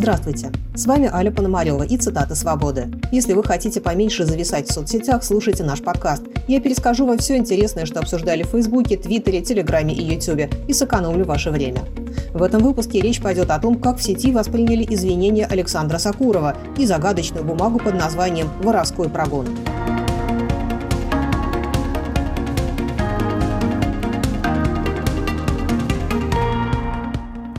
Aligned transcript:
Здравствуйте, 0.00 0.52
с 0.76 0.86
вами 0.86 1.10
Аля 1.12 1.32
Пономарева 1.32 1.82
и 1.82 1.96
цитаты 1.96 2.36
«Свободы». 2.36 2.88
Если 3.10 3.32
вы 3.32 3.42
хотите 3.42 3.80
поменьше 3.80 4.24
зависать 4.24 4.68
в 4.68 4.72
соцсетях, 4.72 5.24
слушайте 5.24 5.64
наш 5.64 5.82
подкаст. 5.82 6.22
Я 6.46 6.60
перескажу 6.60 7.04
вам 7.04 7.18
все 7.18 7.36
интересное, 7.36 7.84
что 7.84 7.98
обсуждали 7.98 8.44
в 8.44 8.50
Фейсбуке, 8.50 8.96
Твиттере, 8.96 9.40
Телеграме 9.40 9.92
и 9.92 10.14
Ютубе, 10.14 10.50
и 10.68 10.72
сэкономлю 10.72 11.24
ваше 11.24 11.50
время. 11.50 11.80
В 12.32 12.44
этом 12.44 12.62
выпуске 12.62 13.00
речь 13.00 13.20
пойдет 13.20 13.50
о 13.50 13.58
том, 13.58 13.74
как 13.74 13.98
в 13.98 14.02
сети 14.04 14.30
восприняли 14.30 14.86
извинения 14.88 15.46
Александра 15.46 15.98
Сакурова 15.98 16.56
и 16.76 16.86
загадочную 16.86 17.44
бумагу 17.44 17.80
под 17.80 17.94
названием 17.94 18.48
«Воровской 18.62 19.08
прогон». 19.08 19.48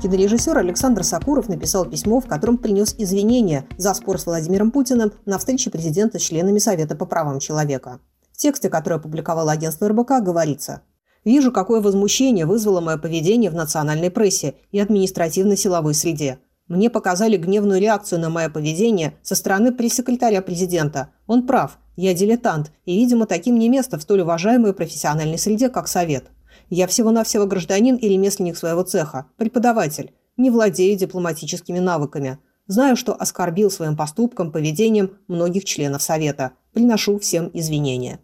Кинорежиссер 0.10 0.58
Александр 0.58 1.04
Сакуров 1.04 1.50
написал 1.50 1.86
письмо, 1.86 2.20
в 2.20 2.26
котором 2.26 2.58
принес 2.58 2.96
извинения 2.98 3.68
за 3.78 3.94
спор 3.94 4.20
с 4.20 4.26
Владимиром 4.26 4.72
Путиным 4.72 5.14
на 5.28 5.38
встрече 5.38 5.70
президента 5.70 6.18
с 6.18 6.24
членами 6.24 6.58
Совета 6.58 6.96
по 6.96 7.06
правам 7.06 7.40
человека. 7.40 8.00
В 8.34 8.38
тексте, 8.38 8.70
который 8.70 8.96
опубликовало 8.96 9.52
агентство 9.52 9.88
РБК, 9.88 10.24
говорится 10.24 10.82
«Вижу, 11.26 11.52
какое 11.52 11.80
возмущение 11.80 12.48
вызвало 12.48 12.82
мое 12.82 12.98
поведение 12.98 13.52
в 13.52 13.54
национальной 13.54 14.10
прессе 14.10 14.56
и 14.72 14.80
административно-силовой 14.80 15.94
среде. 15.94 16.40
Мне 16.68 16.90
показали 16.90 17.38
гневную 17.38 17.80
реакцию 17.80 18.20
на 18.20 18.32
мое 18.32 18.50
поведение 18.50 19.14
со 19.22 19.36
стороны 19.36 19.72
пресс-секретаря 19.72 20.42
президента. 20.42 21.10
Он 21.28 21.46
прав, 21.46 21.78
я 21.96 22.16
дилетант, 22.16 22.72
и, 22.86 22.96
видимо, 22.96 23.28
таким 23.28 23.60
не 23.60 23.70
место 23.70 24.00
в 24.00 24.02
столь 24.02 24.22
уважаемой 24.22 24.74
профессиональной 24.74 25.38
среде, 25.38 25.70
как 25.70 25.88
Совет. 25.88 26.32
Я 26.70 26.88
всего-навсего 26.88 27.46
гражданин 27.46 27.96
и 27.96 28.08
ремесленник 28.08 28.58
своего 28.58 28.84
цеха, 28.84 29.26
преподаватель, 29.38 30.14
не 30.38 30.50
владею 30.50 30.98
дипломатическими 30.98 31.80
навыками. 31.80 32.40
Знаю, 32.68 32.96
что 32.96 33.14
оскорбил 33.14 33.72
своим 33.72 33.98
поступком, 33.98 34.52
поведением 34.52 35.18
многих 35.28 35.66
членов 35.66 36.04
Совета. 36.04 36.52
Приношу 36.74 37.18
всем 37.18 37.50
извинения. 37.54 38.20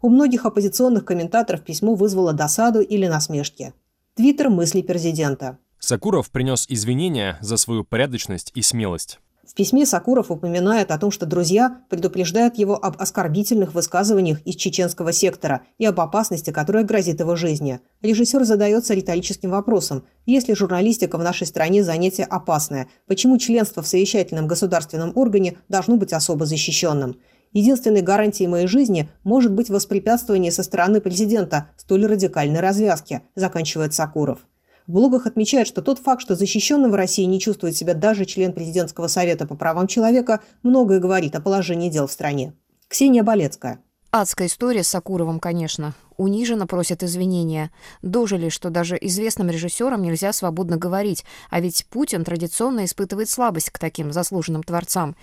У 0.00 0.08
многих 0.08 0.46
оппозиционных 0.46 1.04
комментаторов 1.04 1.62
письмо 1.62 1.94
вызвало 1.94 2.32
досаду 2.32 2.80
или 2.80 3.06
насмешки. 3.06 3.74
Твиттер 4.14 4.48
мысли 4.48 4.82
президента. 4.82 5.58
Сакуров 5.78 6.30
принес 6.30 6.66
извинения 6.68 7.38
за 7.40 7.56
свою 7.56 7.84
порядочность 7.84 8.50
и 8.54 8.62
смелость. 8.62 9.18
В 9.50 9.54
письме 9.54 9.84
Сакуров 9.84 10.30
упоминает 10.30 10.92
о 10.92 10.98
том, 10.98 11.10
что 11.10 11.26
друзья 11.26 11.80
предупреждают 11.88 12.56
его 12.56 12.76
об 12.76 13.02
оскорбительных 13.02 13.74
высказываниях 13.74 14.40
из 14.42 14.54
чеченского 14.54 15.12
сектора 15.12 15.62
и 15.76 15.84
об 15.84 15.98
опасности, 15.98 16.52
которая 16.52 16.84
грозит 16.84 17.18
его 17.18 17.34
жизни. 17.34 17.80
Режиссер 18.00 18.44
задается 18.44 18.94
риторическим 18.94 19.50
вопросом. 19.50 20.04
Если 20.24 20.54
журналистика 20.54 21.18
в 21.18 21.24
нашей 21.24 21.48
стране 21.48 21.82
занятие 21.82 22.26
опасное, 22.30 22.86
почему 23.08 23.38
членство 23.38 23.82
в 23.82 23.88
совещательном 23.88 24.46
государственном 24.46 25.10
органе 25.16 25.56
должно 25.68 25.96
быть 25.96 26.12
особо 26.12 26.46
защищенным? 26.46 27.16
Единственной 27.52 28.02
гарантией 28.02 28.46
моей 28.46 28.68
жизни 28.68 29.10
может 29.24 29.52
быть 29.52 29.68
воспрепятствование 29.68 30.52
со 30.52 30.62
стороны 30.62 31.00
президента 31.00 31.70
столь 31.76 32.06
радикальной 32.06 32.60
развязки, 32.60 33.22
заканчивает 33.34 33.94
Сакуров. 33.94 34.46
В 34.86 34.92
блогах 34.92 35.26
отмечают, 35.26 35.68
что 35.68 35.82
тот 35.82 35.98
факт, 35.98 36.22
что 36.22 36.34
защищенным 36.34 36.90
в 36.90 36.94
России 36.94 37.24
не 37.24 37.40
чувствует 37.40 37.76
себя 37.76 37.94
даже 37.94 38.24
член 38.24 38.52
президентского 38.52 39.06
совета 39.06 39.46
по 39.46 39.54
правам 39.54 39.86
человека, 39.86 40.40
многое 40.62 41.00
говорит 41.00 41.34
о 41.36 41.40
положении 41.40 41.90
дел 41.90 42.06
в 42.06 42.12
стране. 42.12 42.54
Ксения 42.88 43.22
Болецкая. 43.22 43.80
Адская 44.12 44.48
история 44.48 44.82
с 44.82 44.88
Сакуровым, 44.88 45.38
конечно. 45.38 45.94
Униженно 46.16 46.66
просят 46.66 47.04
извинения. 47.04 47.70
Дожили, 48.02 48.48
что 48.48 48.68
даже 48.68 48.98
известным 49.00 49.48
режиссерам 49.48 50.02
нельзя 50.02 50.32
свободно 50.32 50.76
говорить, 50.76 51.24
а 51.48 51.60
ведь 51.60 51.86
Путин 51.88 52.24
традиционно 52.24 52.84
испытывает 52.84 53.30
слабость 53.30 53.70
к 53.70 53.78
таким 53.78 54.12
заслуженным 54.12 54.64
творцам. 54.64 55.14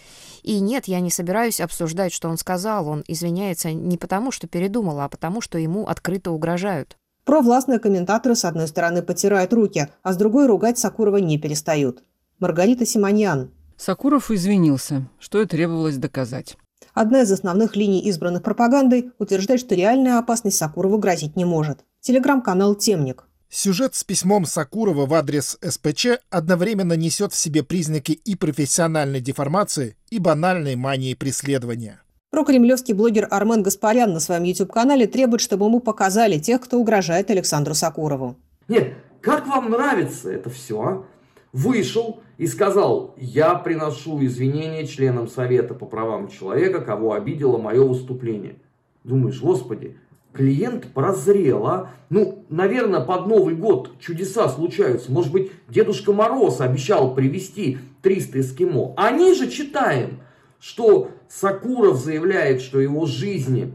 И 0.41 0.62
нет, 0.62 0.88
я 0.88 1.01
не 1.01 1.12
собираюсь 1.12 1.59
обсуждать, 1.59 2.13
что 2.13 2.29
он 2.29 2.38
сказал. 2.38 2.88
Он 2.88 3.03
извиняется 3.09 3.74
не 3.74 3.97
потому, 3.97 4.31
что 4.31 4.47
передумал, 4.47 5.01
а 5.01 5.09
потому, 5.09 5.41
что 5.41 5.57
ему 5.57 5.85
открыто 5.88 6.31
угрожают. 6.31 6.97
Провластные 7.27 7.77
комментаторы 7.77 8.35
с 8.35 8.45
одной 8.45 8.69
стороны 8.69 9.01
потирают 9.01 9.51
руки, 9.51 9.89
а 10.01 10.13
с 10.13 10.15
другой 10.15 10.47
ругать 10.47 10.79
Сакурова 10.79 11.17
не 11.17 11.38
перестают. 11.38 12.01
Маргарита 12.39 12.85
Симоньян. 12.85 13.51
Сакуров 13.75 14.31
извинился, 14.31 15.09
что 15.19 15.41
и 15.41 15.45
требовалось 15.45 15.97
доказать. 15.97 16.55
Одна 16.93 17.23
из 17.23 17.31
основных 17.33 17.75
линий 17.75 17.99
избранных 18.05 18.43
пропагандой 18.43 19.11
утверждает, 19.19 19.59
что 19.59 19.75
реальная 19.75 20.19
опасность 20.19 20.55
Сакурову 20.55 20.99
грозить 20.99 21.35
не 21.35 21.43
может. 21.43 21.79
Телеграм-канал 21.99 22.75
«Темник». 22.75 23.25
Сюжет 23.49 23.94
с 23.94 24.05
письмом 24.05 24.45
Сакурова 24.45 25.05
в 25.05 25.13
адрес 25.13 25.57
СПЧ 25.61 26.19
одновременно 26.29 26.94
несет 26.94 27.33
в 27.33 27.38
себе 27.38 27.61
признаки 27.61 28.13
и 28.13 28.35
профессиональной 28.35 29.19
деформации, 29.19 29.97
и 30.09 30.19
банальной 30.19 30.77
мании 30.77 31.13
преследования. 31.13 31.99
Прокремлевский 32.29 32.93
блогер 32.93 33.25
Армен 33.31 33.63
Гаспарян 33.63 34.11
на 34.11 34.19
своем 34.19 34.43
YouTube-канале 34.43 35.07
требует, 35.07 35.39
чтобы 35.39 35.67
ему 35.67 35.79
показали 35.79 36.38
тех, 36.38 36.59
кто 36.59 36.77
угрожает 36.77 37.31
Александру 37.31 37.73
Сакурову. 37.73 38.35
Нет, 38.67 38.95
как 39.21 39.47
вам 39.47 39.71
нравится 39.71 40.29
это 40.29 40.49
все, 40.49 40.81
а? 40.81 41.05
Вышел 41.53 42.19
и 42.38 42.45
сказал, 42.45 43.15
я 43.17 43.55
приношу 43.55 44.23
извинения 44.25 44.85
членам 44.85 45.29
Совета 45.29 45.73
по 45.73 45.85
правам 45.85 46.27
человека, 46.27 46.81
кого 46.81 47.13
обидело 47.13 47.57
мое 47.57 47.81
выступление. 47.81 48.57
Думаешь, 49.05 49.41
господи, 49.41 49.97
клиент 50.33 50.88
прозрел, 50.94 51.65
а? 51.65 51.91
Ну, 52.09 52.44
наверное, 52.49 52.99
под 52.99 53.27
Новый 53.27 53.55
год 53.55 53.91
чудеса 54.01 54.49
случаются. 54.49 55.13
Может 55.13 55.31
быть, 55.31 55.51
Дедушка 55.69 56.11
Мороз 56.11 56.59
обещал 56.59 57.15
привезти 57.15 57.77
300 58.01 58.41
эскимо. 58.41 58.94
Они 58.97 59.33
же 59.33 59.49
читаем– 59.49 60.19
что 60.59 61.12
Сакуров 61.28 61.97
заявляет, 61.97 62.62
что 62.62 62.79
его 62.79 63.06
жизни 63.06 63.73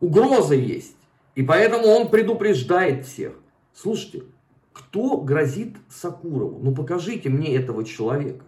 угроза 0.00 0.54
есть. 0.54 0.96
И 1.34 1.42
поэтому 1.42 1.86
он 1.86 2.08
предупреждает 2.08 3.06
всех. 3.06 3.32
Слушайте, 3.74 4.24
кто 4.72 5.16
грозит 5.16 5.76
Сакурову? 5.88 6.58
Ну 6.62 6.74
покажите 6.74 7.28
мне 7.28 7.54
этого 7.56 7.84
человека. 7.84 8.44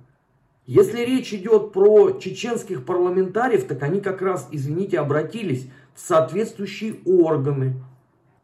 Если 0.66 1.04
речь 1.04 1.32
идет 1.34 1.72
про 1.72 2.18
чеченских 2.18 2.86
парламентариев, 2.86 3.66
так 3.66 3.82
они 3.82 4.00
как 4.00 4.22
раз, 4.22 4.48
извините, 4.50 4.98
обратились 4.98 5.68
в 5.94 6.00
соответствующие 6.00 6.96
органы, 7.04 7.74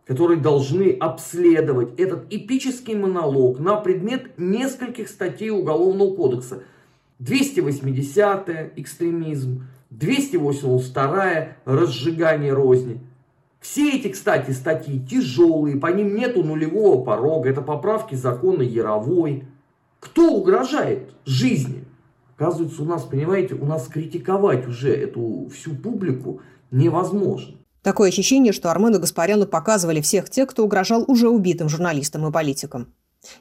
которые 0.04 0.38
должны 0.38 0.92
обследовать 0.92 1.98
этот 1.98 2.26
эпический 2.30 2.94
монолог 2.94 3.58
на 3.58 3.76
предмет 3.76 4.38
нескольких 4.38 5.08
статей 5.08 5.50
Уголовного 5.50 6.14
кодекса. 6.14 6.62
280 7.20 8.72
экстремизм, 8.76 9.66
282 9.90 11.48
разжигание 11.64 12.52
розни. 12.52 13.00
Все 13.60 13.96
эти, 13.96 14.08
кстати, 14.08 14.52
статьи 14.52 14.98
тяжелые, 14.98 15.76
по 15.76 15.88
ним 15.88 16.14
нету 16.14 16.42
нулевого 16.42 17.04
порога, 17.04 17.50
это 17.50 17.60
поправки 17.60 18.14
закона 18.14 18.62
Яровой. 18.62 19.44
Кто 20.00 20.32
угрожает 20.32 21.14
жизни? 21.26 21.84
Оказывается, 22.36 22.82
у 22.82 22.86
нас, 22.86 23.02
понимаете, 23.02 23.54
у 23.54 23.66
нас 23.66 23.86
критиковать 23.86 24.66
уже 24.66 24.94
эту 24.94 25.50
всю 25.52 25.76
публику 25.76 26.40
невозможно. 26.70 27.56
Такое 27.82 28.08
ощущение, 28.08 28.54
что 28.54 28.70
Армену 28.70 28.98
Гаспаряну 28.98 29.46
показывали 29.46 30.00
всех 30.00 30.30
тех, 30.30 30.48
кто 30.48 30.64
угрожал 30.64 31.04
уже 31.06 31.28
убитым 31.28 31.68
журналистам 31.68 32.26
и 32.26 32.32
политикам. 32.32 32.94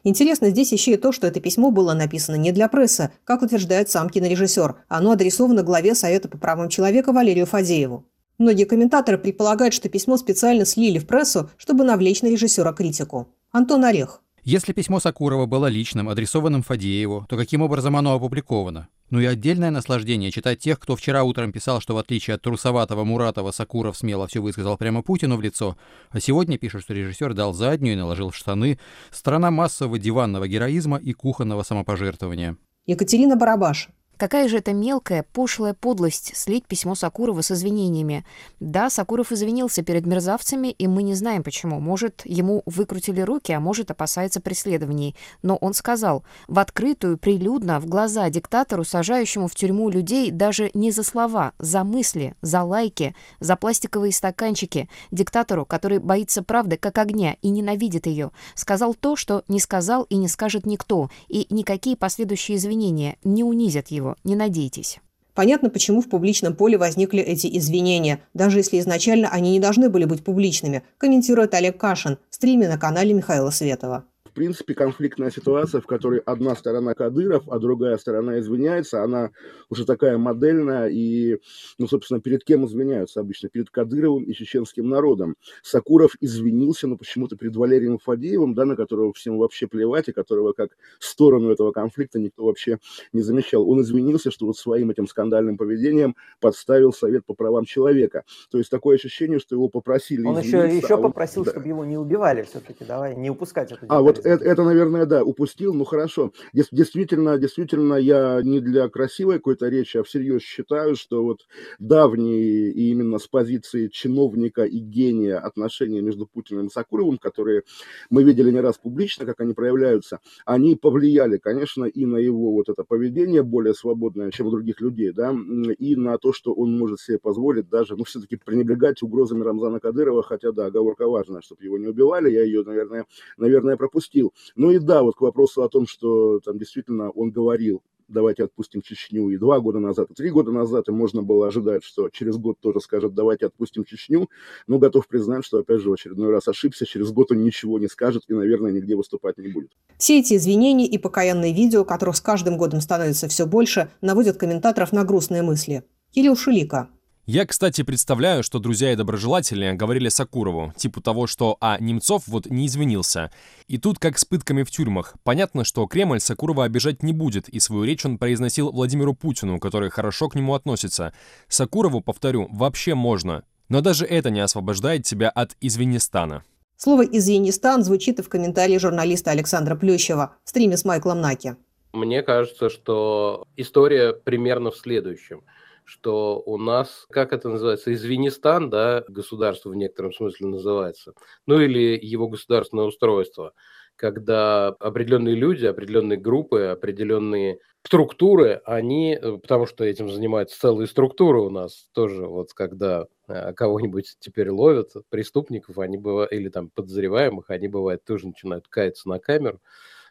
Интересно 0.03 0.49
здесь 0.49 0.71
еще 0.71 0.93
и 0.93 0.97
то, 0.97 1.11
что 1.11 1.27
это 1.27 1.39
письмо 1.39 1.71
было 1.71 1.93
написано 1.93 2.35
не 2.35 2.51
для 2.51 2.67
прессы, 2.67 3.11
как 3.23 3.41
утверждает 3.41 3.89
сам 3.89 4.09
кинорежиссер. 4.09 4.75
Оно 4.87 5.11
адресовано 5.11 5.63
главе 5.63 5.95
Совета 5.95 6.27
по 6.27 6.37
правам 6.37 6.69
человека 6.69 7.13
Валерию 7.13 7.45
Фадееву. 7.45 8.05
Многие 8.37 8.65
комментаторы 8.65 9.17
предполагают, 9.17 9.73
что 9.73 9.89
письмо 9.89 10.17
специально 10.17 10.65
слили 10.65 10.97
в 10.97 11.07
прессу, 11.07 11.49
чтобы 11.57 11.83
навлечь 11.83 12.21
на 12.21 12.27
режиссера 12.27 12.71
критику. 12.71 13.27
Антон 13.51 13.83
Орех. 13.83 14.21
Если 14.51 14.73
письмо 14.73 14.99
Сакурова 14.99 15.45
было 15.45 15.67
личным, 15.67 16.09
адресованным 16.09 16.63
Фадееву, 16.63 17.23
то 17.29 17.37
каким 17.37 17.61
образом 17.61 17.95
оно 17.95 18.15
опубликовано? 18.15 18.87
Ну 19.11 19.19
и 19.19 19.25
отдельное 19.25 19.69
наслаждение 19.69 20.31
читать 20.31 20.57
тех, 20.57 20.79
кто 20.79 20.95
вчера 20.95 21.21
утром 21.21 21.51
писал, 21.51 21.81
что 21.81 21.93
в 21.93 21.99
отличие 21.99 22.33
от 22.33 22.41
трусоватого 22.41 23.03
Муратова 23.03 23.51
Сакуров 23.51 23.95
смело 23.95 24.25
все 24.25 24.39
высказал 24.39 24.75
прямо 24.75 25.03
Путину 25.03 25.37
в 25.37 25.43
лицо, 25.43 25.77
а 26.09 26.19
сегодня 26.19 26.57
пишет, 26.57 26.81
что 26.81 26.95
режиссер 26.95 27.35
дал 27.35 27.53
заднюю 27.53 27.93
и 27.93 27.99
наложил 27.99 28.31
штаны. 28.31 28.79
Страна 29.11 29.51
массового 29.51 29.99
диванного 29.99 30.47
героизма 30.47 30.97
и 30.97 31.13
кухонного 31.13 31.61
самопожертвования. 31.61 32.57
Екатерина 32.87 33.35
Барабаш. 33.35 33.89
Какая 34.19 34.49
же 34.49 34.57
это 34.57 34.73
мелкая, 34.73 35.23
пошлая 35.31 35.73
подлость 35.73 36.35
слить 36.35 36.65
письмо 36.65 36.93
Сакурова 36.93 37.41
с 37.41 37.51
извинениями. 37.51 38.25
Да, 38.59 38.89
Сакуров 38.89 39.31
извинился 39.31 39.81
перед 39.81 40.05
мерзавцами, 40.05 40.67
и 40.67 40.87
мы 40.87 41.03
не 41.03 41.13
знаем 41.13 41.41
почему. 41.41 41.79
Может, 41.79 42.23
ему 42.25 42.61
выкрутили 42.65 43.21
руки, 43.21 43.53
а 43.53 43.61
может, 43.61 43.91
опасается 43.91 44.41
преследований. 44.41 45.15
Но 45.41 45.55
он 45.55 45.73
сказал, 45.73 46.25
в 46.49 46.59
открытую, 46.59 47.17
прилюдно, 47.17 47.79
в 47.79 47.85
глаза 47.85 48.29
диктатору, 48.29 48.83
сажающему 48.83 49.47
в 49.47 49.55
тюрьму 49.55 49.89
людей 49.89 50.31
даже 50.31 50.69
не 50.73 50.91
за 50.91 51.03
слова, 51.03 51.53
за 51.57 51.85
мысли, 51.85 52.35
за 52.41 52.63
лайки, 52.63 53.15
за 53.39 53.55
пластиковые 53.55 54.11
стаканчики, 54.11 54.89
диктатору, 55.11 55.65
который 55.65 55.99
боится 55.99 56.43
правды 56.43 56.75
как 56.75 56.97
огня 56.97 57.37
и 57.41 57.47
ненавидит 57.47 58.05
ее, 58.05 58.31
сказал 58.53 58.95
то, 58.95 59.15
что 59.15 59.45
не 59.47 59.61
сказал 59.61 60.03
и 60.03 60.17
не 60.17 60.27
скажет 60.27 60.65
никто, 60.65 61.09
и 61.29 61.47
никакие 61.49 61.95
последующие 61.95 62.57
извинения 62.57 63.15
не 63.23 63.45
унизят 63.45 63.87
его, 63.87 64.08
не 64.23 64.35
надейтесь. 64.35 64.99
Понятно, 65.33 65.69
почему 65.69 66.01
в 66.01 66.09
публичном 66.09 66.55
поле 66.55 66.77
возникли 66.77 67.21
эти 67.21 67.47
извинения, 67.57 68.19
даже 68.33 68.57
если 68.59 68.79
изначально 68.79 69.29
они 69.29 69.51
не 69.51 69.59
должны 69.59 69.89
были 69.89 70.05
быть 70.05 70.23
публичными, 70.23 70.83
комментирует 70.97 71.53
Олег 71.53 71.77
Кашин 71.77 72.17
в 72.29 72.35
стриме 72.35 72.67
на 72.67 72.77
канале 72.77 73.13
Михаила 73.13 73.49
Светова 73.49 74.03
принципе, 74.39 74.73
конфликтная 74.73 75.31
ситуация, 75.31 75.81
в 75.81 75.85
которой 75.85 76.21
одна 76.21 76.55
сторона 76.55 76.93
Кадыров, 76.93 77.43
а 77.49 77.59
другая 77.59 77.97
сторона 77.97 78.39
извиняется, 78.39 79.03
она 79.03 79.31
уже 79.69 79.85
такая 79.85 80.17
модельная, 80.17 80.87
и, 80.87 81.39
ну, 81.77 81.89
собственно, 81.89 82.21
перед 82.21 82.45
кем 82.45 82.65
извиняются 82.65 83.19
обычно? 83.19 83.49
Перед 83.49 83.69
Кадыровым 83.69 84.23
и 84.23 84.33
чеченским 84.33 84.87
народом. 84.87 85.35
Сакуров 85.61 86.13
извинился, 86.21 86.87
но 86.87 86.95
почему-то 86.95 87.35
перед 87.35 87.53
Валерием 87.57 87.97
Фадеевым, 87.97 88.53
да, 88.55 88.63
на 88.63 88.77
которого 88.77 89.11
всем 89.11 89.37
вообще 89.37 89.67
плевать, 89.67 90.07
и 90.07 90.13
которого 90.13 90.53
как 90.53 90.69
сторону 90.99 91.51
этого 91.51 91.73
конфликта 91.73 92.17
никто 92.17 92.45
вообще 92.45 92.77
не 93.11 93.21
замечал. 93.21 93.69
Он 93.69 93.81
извинился, 93.81 94.31
что 94.31 94.45
вот 94.45 94.55
своим 94.55 94.89
этим 94.89 95.05
скандальным 95.05 95.57
поведением 95.57 96.15
подставил 96.39 96.93
Совет 96.93 97.25
по 97.25 97.33
правам 97.33 97.65
человека. 97.65 98.23
То 98.51 98.57
есть 98.57 98.69
такое 98.69 98.95
ощущение, 98.95 99.39
что 99.39 99.55
его 99.55 99.67
попросили 99.67 100.23
Он 100.25 100.39
еще, 100.39 100.59
еще 100.59 100.93
а 100.93 100.97
он... 100.97 101.03
попросил, 101.03 101.43
да. 101.43 101.51
чтобы 101.51 101.67
его 101.67 101.83
не 101.83 101.97
убивали 101.97 102.43
все-таки, 102.43 102.85
давай, 102.85 103.17
не 103.17 103.29
упускать 103.29 103.73
эту 103.73 103.85
А 103.89 104.01
вот 104.01 104.28
это, 104.29 104.45
это, 104.45 104.63
наверное, 104.63 105.05
да, 105.05 105.23
упустил, 105.23 105.73
ну 105.73 105.85
хорошо. 105.85 106.31
Действительно, 106.53 107.37
действительно, 107.37 107.95
я 107.95 108.41
не 108.43 108.59
для 108.59 108.87
красивой 108.89 109.35
какой-то 109.35 109.67
речи, 109.69 109.97
а 109.97 110.03
всерьез 110.03 110.41
считаю, 110.41 110.95
что 110.95 111.23
вот 111.23 111.47
давние 111.79 112.71
и 112.71 112.89
именно 112.91 113.17
с 113.17 113.27
позиции 113.27 113.87
чиновника 113.87 114.63
и 114.63 114.79
гения 114.79 115.37
отношения 115.39 116.01
между 116.01 116.27
Путиным 116.27 116.67
и 116.67 116.69
Сакуровым, 116.69 117.17
которые 117.17 117.63
мы 118.09 118.23
видели 118.23 118.51
не 118.51 118.59
раз 118.59 118.77
публично, 118.77 119.25
как 119.25 119.39
они 119.41 119.53
проявляются, 119.53 120.19
они 120.45 120.75
повлияли, 120.75 121.37
конечно, 121.37 121.85
и 121.85 122.05
на 122.05 122.17
его 122.17 122.51
вот 122.51 122.69
это 122.69 122.83
поведение 122.83 123.43
более 123.43 123.73
свободное, 123.73 124.31
чем 124.31 124.47
у 124.47 124.51
других 124.51 124.81
людей, 124.81 125.11
да, 125.11 125.35
и 125.77 125.95
на 125.95 126.17
то, 126.17 126.33
что 126.33 126.53
он 126.53 126.77
может 126.77 126.99
себе 126.99 127.19
позволить 127.19 127.69
даже, 127.69 127.95
ну, 127.95 128.03
все-таки 128.03 128.35
пренебрегать 128.37 129.01
угрозами 129.01 129.43
Рамзана 129.43 129.79
Кадырова, 129.79 130.23
хотя, 130.23 130.51
да, 130.51 130.67
оговорка 130.67 131.07
важная, 131.07 131.41
чтобы 131.41 131.63
его 131.63 131.77
не 131.77 131.87
убивали, 131.87 132.29
я 132.29 132.43
ее, 132.43 132.63
наверное, 132.63 133.05
наверное, 133.37 133.77
пропустил 133.77 134.08
отпустил. 134.09 134.33
Ну 134.55 134.71
и 134.71 134.79
да, 134.79 135.03
вот 135.03 135.15
к 135.15 135.21
вопросу 135.21 135.63
о 135.63 135.69
том, 135.69 135.87
что 135.87 136.39
там 136.39 136.57
действительно 136.57 137.09
он 137.11 137.31
говорил, 137.31 137.81
давайте 138.07 138.43
отпустим 138.43 138.81
Чечню 138.81 139.29
и 139.29 139.37
два 139.37 139.59
года 139.59 139.79
назад, 139.79 140.09
и 140.09 140.13
три 140.15 140.31
года 140.31 140.51
назад, 140.51 140.87
и 140.87 140.91
можно 140.91 141.21
было 141.21 141.47
ожидать, 141.47 141.83
что 141.83 142.09
через 142.09 142.37
год 142.37 142.57
тоже 142.59 142.79
скажет, 142.79 143.13
давайте 143.13 143.45
отпустим 143.45 143.85
Чечню, 143.85 144.29
но 144.67 144.79
готов 144.79 145.07
признать, 145.07 145.45
что, 145.45 145.59
опять 145.59 145.81
же, 145.81 145.89
в 145.89 145.93
очередной 145.93 146.31
раз 146.31 146.47
ошибся, 146.47 146.85
через 146.85 147.11
год 147.11 147.31
он 147.31 147.43
ничего 147.43 147.77
не 147.77 147.87
скажет 147.87 148.23
и, 148.27 148.33
наверное, 148.33 148.71
нигде 148.71 148.95
выступать 148.95 149.37
не 149.37 149.49
будет. 149.49 149.71
Все 149.97 150.19
эти 150.19 150.35
извинения 150.35 150.87
и 150.87 150.97
покаянные 150.97 151.53
видео, 151.53 151.85
которых 151.85 152.15
с 152.15 152.21
каждым 152.21 152.57
годом 152.57 152.81
становится 152.81 153.27
все 153.27 153.45
больше, 153.45 153.91
наводят 154.01 154.37
комментаторов 154.37 154.91
на 154.91 155.03
грустные 155.03 155.43
мысли. 155.43 155.83
Кирилл 156.11 156.35
Шулика, 156.35 156.89
я, 157.29 157.45
кстати, 157.45 157.83
представляю, 157.83 158.41
что 158.41 158.57
друзья 158.57 158.91
и 158.91 158.95
доброжелатели 158.95 159.73
говорили 159.73 160.09
Сакурову, 160.09 160.73
типа 160.75 160.99
того, 160.99 161.27
что 161.27 161.57
«а 161.61 161.77
Немцов 161.79 162.23
вот 162.25 162.47
не 162.47 162.65
извинился». 162.65 163.31
И 163.67 163.77
тут 163.77 163.99
как 163.99 164.17
с 164.17 164.25
пытками 164.25 164.63
в 164.63 164.71
тюрьмах. 164.71 165.13
Понятно, 165.23 165.63
что 165.63 165.85
Кремль 165.85 166.19
Сакурова 166.19 166.63
обижать 166.63 167.03
не 167.03 167.13
будет, 167.13 167.47
и 167.47 167.59
свою 167.59 167.83
речь 167.83 168.03
он 168.03 168.17
произносил 168.17 168.71
Владимиру 168.71 169.13
Путину, 169.13 169.59
который 169.59 169.91
хорошо 169.91 170.27
к 170.27 170.33
нему 170.33 170.55
относится. 170.55 171.13
Сакурову, 171.47 172.01
повторю, 172.01 172.47
вообще 172.51 172.95
можно. 172.95 173.43
Но 173.67 173.81
даже 173.81 174.05
это 174.05 174.31
не 174.31 174.39
освобождает 174.39 175.03
тебя 175.03 175.29
от 175.29 175.55
«извинистана». 175.61 176.43
Слово 176.77 177.03
«извинистан» 177.03 177.83
звучит 177.83 178.17
и 178.17 178.23
в 178.23 178.29
комментарии 178.29 178.79
журналиста 178.79 179.29
Александра 179.29 179.75
Плющева 179.75 180.33
в 180.43 180.49
стриме 180.49 180.77
с 180.77 180.83
Майклом 180.83 181.21
Наки. 181.21 181.57
Мне 181.93 182.23
кажется, 182.23 182.71
что 182.71 183.45
история 183.55 184.13
примерно 184.13 184.71
в 184.71 184.77
следующем– 184.77 185.43
что 185.89 186.41
у 186.45 186.57
нас, 186.57 187.05
как 187.09 187.33
это 187.33 187.49
называется, 187.49 187.93
Извинистан, 187.93 188.69
да, 188.69 189.03
государство 189.07 189.69
в 189.69 189.75
некотором 189.75 190.13
смысле 190.13 190.47
называется, 190.47 191.13
ну 191.47 191.59
или 191.59 191.99
его 192.01 192.27
государственное 192.27 192.85
устройство, 192.85 193.53
когда 193.95 194.67
определенные 194.79 195.35
люди, 195.35 195.65
определенные 195.65 196.17
группы, 196.17 196.61
определенные 196.65 197.59
структуры, 197.85 198.61
они, 198.63 199.17
э, 199.19 199.37
потому 199.41 199.65
что 199.65 199.83
этим 199.83 200.09
занимаются 200.09 200.59
целые 200.59 200.87
структуры 200.87 201.39
у 201.41 201.49
нас 201.49 201.89
тоже, 201.93 202.25
вот 202.25 202.53
когда 202.53 203.07
э, 203.27 203.53
кого-нибудь 203.53 204.15
теперь 204.19 204.49
ловят, 204.51 204.91
преступников, 205.09 205.79
они 205.79 205.97
бывают, 205.97 206.31
или 206.31 206.49
там 206.49 206.69
подозреваемых, 206.69 207.49
они 207.49 207.67
бывают 207.67 208.03
тоже 208.05 208.27
начинают 208.27 208.67
каяться 208.69 209.09
на 209.09 209.19
камеру, 209.19 209.59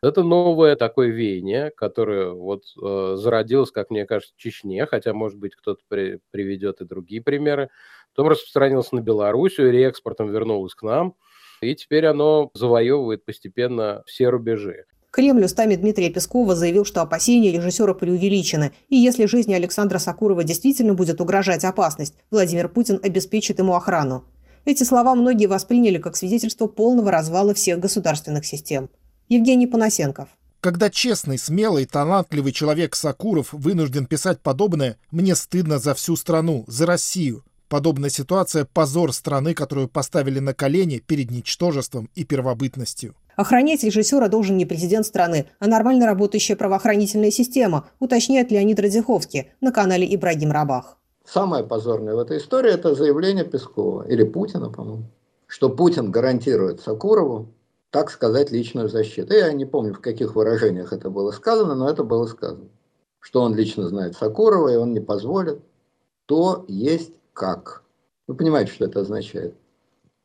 это 0.02 0.22
новое 0.22 0.76
такое 0.76 1.08
веяние, 1.08 1.70
которое 1.70 2.30
вот 2.30 2.64
э, 2.80 3.16
зародилось, 3.16 3.70
как 3.70 3.90
мне 3.90 4.06
кажется, 4.06 4.34
в 4.36 4.40
Чечне, 4.40 4.86
хотя, 4.86 5.12
может 5.12 5.38
быть, 5.38 5.54
кто-то 5.54 5.80
при, 5.88 6.20
приведет 6.30 6.80
и 6.80 6.84
другие 6.84 7.22
примеры. 7.22 7.70
Потом 8.14 8.28
распространилось 8.28 8.92
на 8.92 9.00
Белоруссию, 9.00 9.72
реэкспортом 9.72 10.30
вернулось 10.30 10.74
к 10.74 10.82
нам, 10.82 11.14
и 11.60 11.74
теперь 11.74 12.06
оно 12.06 12.50
завоевывает 12.54 13.24
постепенно 13.24 14.02
все 14.06 14.28
рубежи. 14.28 14.84
Кремль 15.10 15.44
устами 15.44 15.74
Дмитрия 15.74 16.10
Пескова 16.10 16.54
заявил, 16.54 16.84
что 16.84 17.00
опасения 17.00 17.50
режиссера 17.50 17.94
преувеличены, 17.94 18.72
и 18.88 18.96
если 18.96 19.24
жизни 19.24 19.54
Александра 19.54 19.98
Сакурова 19.98 20.44
действительно 20.44 20.94
будет 20.94 21.20
угрожать 21.20 21.64
опасность, 21.64 22.14
Владимир 22.30 22.68
Путин 22.68 23.00
обеспечит 23.02 23.58
ему 23.58 23.74
охрану. 23.74 24.24
Эти 24.66 24.84
слова 24.84 25.14
многие 25.14 25.46
восприняли 25.46 25.96
как 25.96 26.14
свидетельство 26.14 26.66
полного 26.66 27.10
развала 27.10 27.54
всех 27.54 27.78
государственных 27.78 28.44
систем. 28.44 28.90
Евгений 29.28 29.66
Панасенков. 29.66 30.28
Когда 30.60 30.90
честный, 30.90 31.38
смелый, 31.38 31.84
талантливый 31.84 32.52
человек 32.52 32.96
Сакуров 32.96 33.52
вынужден 33.52 34.06
писать 34.06 34.40
подобное, 34.40 34.96
мне 35.10 35.34
стыдно 35.36 35.78
за 35.78 35.94
всю 35.94 36.16
страну, 36.16 36.64
за 36.66 36.86
Россию. 36.86 37.44
Подобная 37.68 38.08
ситуация– 38.08 38.64
позор 38.72 39.12
страны, 39.12 39.52
которую 39.52 39.88
поставили 39.88 40.38
на 40.38 40.54
колени 40.54 41.02
перед 41.06 41.30
ничтожеством 41.30 42.08
и 42.14 42.24
первобытностью. 42.24 43.14
Охранять 43.36 43.84
режиссера 43.84 44.28
должен 44.28 44.56
не 44.56 44.64
президент 44.64 45.06
страны, 45.06 45.46
а 45.60 45.68
нормально 45.68 46.06
работающая 46.06 46.56
правоохранительная 46.56 47.30
система, 47.30 47.86
уточняет 48.00 48.50
Леонид 48.50 48.80
Радзиховский 48.80 49.52
на 49.60 49.70
канале 49.70 50.12
Ибрагим 50.12 50.50
Рабах. 50.50 50.96
Самое 51.24 51.62
позорное 51.62 52.14
в 52.14 52.18
этой 52.18 52.38
истории– 52.38 52.72
это 52.72 52.94
заявление 52.94 53.44
Пескова, 53.44 54.08
или 54.08 54.24
Путина, 54.24 54.70
по-моему, 54.70 55.04
что 55.46 55.68
Путин 55.68 56.10
гарантирует 56.10 56.80
Сакурову 56.80 57.50
так 57.90 58.10
сказать, 58.10 58.50
личную 58.50 58.88
защиту. 58.88 59.34
Я 59.34 59.52
не 59.52 59.64
помню, 59.64 59.94
в 59.94 60.00
каких 60.00 60.34
выражениях 60.34 60.92
это 60.92 61.10
было 61.10 61.30
сказано, 61.30 61.74
но 61.74 61.88
это 61.88 62.04
было 62.04 62.26
сказано. 62.26 62.68
Что 63.20 63.42
он 63.42 63.54
лично 63.54 63.88
знает 63.88 64.16
Сакурова, 64.16 64.68
и 64.68 64.76
он 64.76 64.92
не 64.92 65.00
позволит. 65.00 65.60
То 66.26 66.64
есть 66.68 67.12
как. 67.32 67.82
Вы 68.26 68.34
понимаете, 68.34 68.72
что 68.72 68.84
это 68.84 69.00
означает? 69.00 69.54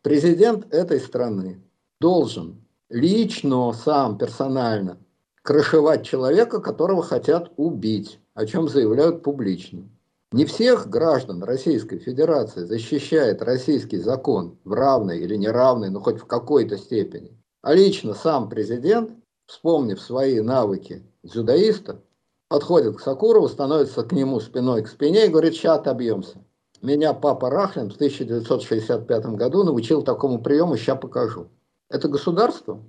Президент 0.01 0.73
этой 0.73 0.99
страны 0.99 1.61
должен 1.99 2.61
лично, 2.89 3.71
сам, 3.73 4.17
персонально 4.17 4.97
крышевать 5.43 6.05
человека, 6.05 6.59
которого 6.59 7.03
хотят 7.03 7.51
убить, 7.57 8.19
о 8.33 8.45
чем 8.45 8.67
заявляют 8.67 9.23
публично. 9.23 9.87
Не 10.31 10.45
всех 10.45 10.89
граждан 10.89 11.43
Российской 11.43 11.99
Федерации 11.99 12.65
защищает 12.65 13.43
российский 13.43 13.97
закон 13.97 14.57
в 14.63 14.73
равной 14.73 15.19
или 15.19 15.35
неравной, 15.35 15.89
но 15.89 15.99
хоть 15.99 16.19
в 16.19 16.25
какой-то 16.25 16.77
степени. 16.77 17.37
А 17.63 17.73
лично 17.73 18.13
сам 18.13 18.49
президент, 18.49 19.11
вспомнив 19.45 19.99
свои 20.01 20.41
навыки 20.41 21.01
дзюдоиста, 21.23 22.01
подходит 22.49 22.97
к 22.97 22.99
Сакурову, 22.99 23.47
становится 23.47 24.03
к 24.03 24.11
нему 24.11 24.41
спиной 24.41 24.83
к 24.83 24.89
спине 24.89 25.25
и 25.25 25.29
говорит, 25.29 25.53
сейчас 25.53 25.79
отобьемся. 25.79 26.43
Меня 26.81 27.13
папа 27.13 27.49
Рахлин 27.49 27.89
в 27.89 27.95
1965 27.95 29.25
году 29.37 29.63
научил 29.63 30.01
такому 30.01 30.41
приему, 30.41 30.75
сейчас 30.75 30.99
покажу. 30.99 31.47
Это 31.89 32.09
государство? 32.09 32.83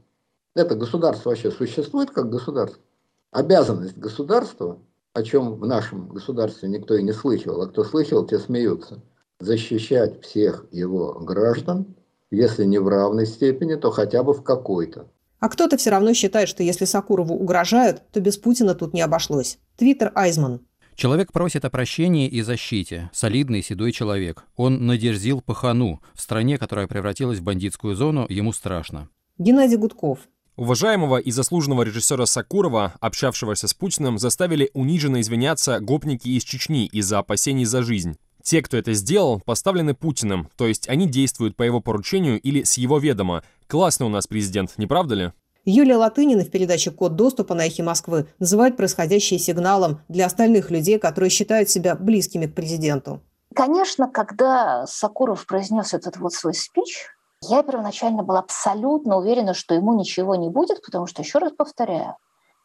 Это 0.56 0.74
государство 0.74 1.28
вообще 1.28 1.52
существует 1.52 2.10
как 2.10 2.28
государство? 2.28 2.82
Обязанность 3.30 3.96
государства, 3.96 4.80
о 5.12 5.22
чем 5.22 5.54
в 5.54 5.66
нашем 5.68 6.08
государстве 6.08 6.68
никто 6.68 6.96
и 6.96 7.02
не 7.04 7.12
слыхивал, 7.12 7.62
а 7.62 7.68
кто 7.68 7.84
слыхивал, 7.84 8.26
те 8.26 8.40
смеются, 8.40 9.00
защищать 9.38 10.20
всех 10.20 10.66
его 10.72 11.12
граждан 11.20 11.94
если 12.34 12.64
не 12.64 12.78
в 12.78 12.88
равной 12.88 13.26
степени, 13.26 13.74
то 13.74 13.90
хотя 13.90 14.22
бы 14.22 14.34
в 14.34 14.42
какой-то. 14.42 15.08
А 15.40 15.48
кто-то 15.48 15.76
все 15.76 15.90
равно 15.90 16.14
считает, 16.14 16.48
что 16.48 16.62
если 16.62 16.84
Сакурову 16.84 17.34
угрожают, 17.34 18.02
то 18.12 18.20
без 18.20 18.38
Путина 18.38 18.74
тут 18.74 18.94
не 18.94 19.02
обошлось. 19.02 19.58
Твиттер 19.76 20.10
Айзман. 20.14 20.60
Человек 20.94 21.32
просит 21.32 21.64
о 21.64 21.70
прощении 21.70 22.28
и 22.28 22.40
защите. 22.42 23.10
Солидный 23.12 23.62
седой 23.62 23.92
человек. 23.92 24.44
Он 24.56 24.86
надерзил 24.86 25.40
пахану. 25.40 26.00
В 26.14 26.20
стране, 26.20 26.56
которая 26.56 26.86
превратилась 26.86 27.40
в 27.40 27.42
бандитскую 27.42 27.96
зону, 27.96 28.26
ему 28.28 28.52
страшно. 28.52 29.08
Геннадий 29.36 29.76
Гудков. 29.76 30.20
Уважаемого 30.56 31.18
и 31.18 31.32
заслуженного 31.32 31.82
режиссера 31.82 32.26
Сакурова, 32.26 32.94
общавшегося 33.00 33.66
с 33.66 33.74
Путиным, 33.74 34.18
заставили 34.18 34.70
униженно 34.72 35.20
извиняться 35.20 35.80
гопники 35.80 36.28
из 36.28 36.44
Чечни 36.44 36.86
из-за 36.86 37.18
опасений 37.18 37.64
за 37.64 37.82
жизнь. 37.82 38.16
Те, 38.44 38.60
кто 38.60 38.76
это 38.76 38.92
сделал, 38.92 39.40
поставлены 39.40 39.94
Путиным, 39.94 40.50
то 40.56 40.66
есть 40.66 40.86
они 40.90 41.06
действуют 41.08 41.56
по 41.56 41.62
его 41.62 41.80
поручению 41.80 42.38
или 42.38 42.62
с 42.62 42.76
его 42.76 42.98
ведома. 42.98 43.42
Классный 43.68 44.06
у 44.06 44.10
нас 44.10 44.26
президент, 44.26 44.74
не 44.76 44.86
правда 44.86 45.14
ли? 45.14 45.32
Юлия 45.64 45.96
Латынина 45.96 46.44
в 46.44 46.50
передаче 46.50 46.90
«Код 46.90 47.16
доступа» 47.16 47.54
на 47.54 47.66
«Эхе 47.66 47.82
Москвы» 47.82 48.26
называет 48.38 48.76
происходящее 48.76 49.38
сигналом 49.38 50.02
для 50.08 50.26
остальных 50.26 50.70
людей, 50.70 50.98
которые 50.98 51.30
считают 51.30 51.70
себя 51.70 51.94
близкими 51.94 52.44
к 52.44 52.54
президенту. 52.54 53.22
Конечно, 53.54 54.10
когда 54.10 54.86
Сакуров 54.86 55.46
произнес 55.46 55.94
этот 55.94 56.18
вот 56.18 56.34
свой 56.34 56.52
спич, 56.52 57.06
я 57.40 57.62
первоначально 57.62 58.24
была 58.24 58.40
абсолютно 58.40 59.16
уверена, 59.16 59.54
что 59.54 59.74
ему 59.74 59.98
ничего 59.98 60.34
не 60.34 60.50
будет, 60.50 60.82
потому 60.84 61.06
что, 61.06 61.22
еще 61.22 61.38
раз 61.38 61.52
повторяю, 61.52 62.16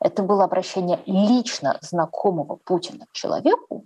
это 0.02 0.24
было 0.24 0.44
обращение 0.44 1.00
лично 1.06 1.78
знакомого 1.82 2.58
Путина 2.58 3.06
к 3.06 3.14
человеку, 3.14 3.86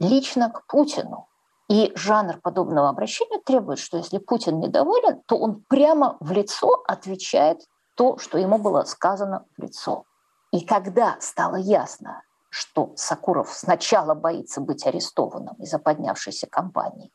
лично 0.00 0.50
к 0.50 0.66
Путину. 0.66 1.27
И 1.68 1.92
жанр 1.94 2.40
подобного 2.40 2.88
обращения 2.88 3.38
требует, 3.38 3.78
что 3.78 3.98
если 3.98 4.18
Путин 4.18 4.58
недоволен, 4.58 5.22
то 5.26 5.36
он 5.36 5.62
прямо 5.68 6.16
в 6.20 6.32
лицо 6.32 6.82
отвечает 6.86 7.60
то, 7.94 8.16
что 8.18 8.38
ему 8.38 8.58
было 8.58 8.84
сказано 8.84 9.44
в 9.56 9.62
лицо. 9.62 10.04
И 10.50 10.64
когда 10.64 11.16
стало 11.20 11.56
ясно, 11.56 12.22
что 12.48 12.92
Сакуров 12.96 13.50
сначала 13.52 14.14
боится 14.14 14.62
быть 14.62 14.86
арестованным 14.86 15.56
из-за 15.56 15.78
поднявшейся 15.78 16.46
кампании, 16.46 17.12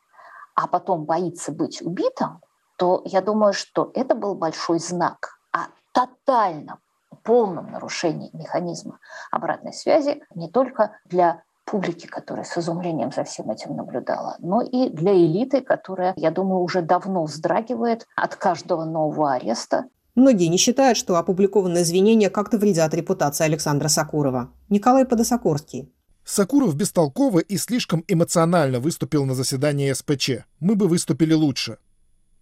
а 0.55 0.67
потом 0.67 1.05
боится 1.05 1.51
быть 1.51 1.81
убитым, 1.81 2.41
то 2.77 3.01
я 3.05 3.21
думаю, 3.21 3.53
что 3.53 3.91
это 3.95 4.13
был 4.13 4.35
большой 4.35 4.77
знак 4.77 5.39
о 5.51 5.65
тотальном, 5.93 6.79
полном 7.23 7.71
нарушении 7.71 8.29
механизма 8.33 8.99
обратной 9.31 9.73
связи 9.73 10.23
не 10.35 10.49
только 10.49 10.99
для 11.05 11.43
публики, 11.73 12.05
которая 12.05 12.45
с 12.45 12.55
изумлением 12.55 13.11
за 13.11 13.23
всем 13.23 13.49
этим 13.49 13.75
наблюдала, 13.75 14.35
но 14.37 14.61
и 14.61 14.91
для 14.91 15.11
элиты, 15.11 15.61
которая, 15.61 16.13
я 16.17 16.29
думаю, 16.29 16.61
уже 16.61 16.83
давно 16.83 17.23
вздрагивает 17.23 18.05
от 18.15 18.35
каждого 18.35 18.85
нового 18.85 19.33
ареста 19.33 19.85
Многие 20.15 20.45
не 20.45 20.57
считают, 20.57 20.95
что 20.95 21.15
опубликованные 21.15 21.81
извинения 21.81 22.29
как-то 22.29 22.59
вредят 22.59 22.93
репутации 22.93 23.45
Александра 23.45 23.87
Сакурова. 23.87 24.51
Николай 24.69 25.05
Подосокорский. 25.05 25.91
Сакуров 26.23 26.75
бестолково 26.75 27.39
и 27.39 27.57
слишком 27.57 28.03
эмоционально 28.07 28.79
выступил 28.79 29.25
на 29.25 29.33
заседании 29.33 29.91
СПЧ. 29.91 30.45
Мы 30.59 30.75
бы 30.75 30.87
выступили 30.87 31.33
лучше. 31.33 31.79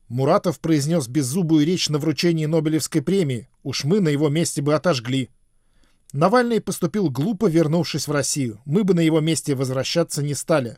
Муратов 0.10 0.60
произнес 0.60 1.08
беззубую 1.08 1.66
речь 1.66 1.88
на 1.88 1.98
вручении 1.98 2.46
Нобелевской 2.46 3.02
премии. 3.02 3.48
Уж 3.64 3.86
мы 3.86 4.02
на 4.02 4.10
его 4.10 4.28
месте 4.28 4.62
бы 4.62 4.74
отожгли. 4.74 5.30
Навальный 6.14 6.60
поступил 6.60 7.10
глупо, 7.10 7.48
вернувшись 7.48 8.08
в 8.08 8.12
Россию. 8.12 8.60
Мы 8.66 8.84
бы 8.84 8.94
на 8.94 9.00
его 9.00 9.22
месте 9.22 9.56
возвращаться 9.56 10.22
не 10.22 10.34
стали. 10.34 10.78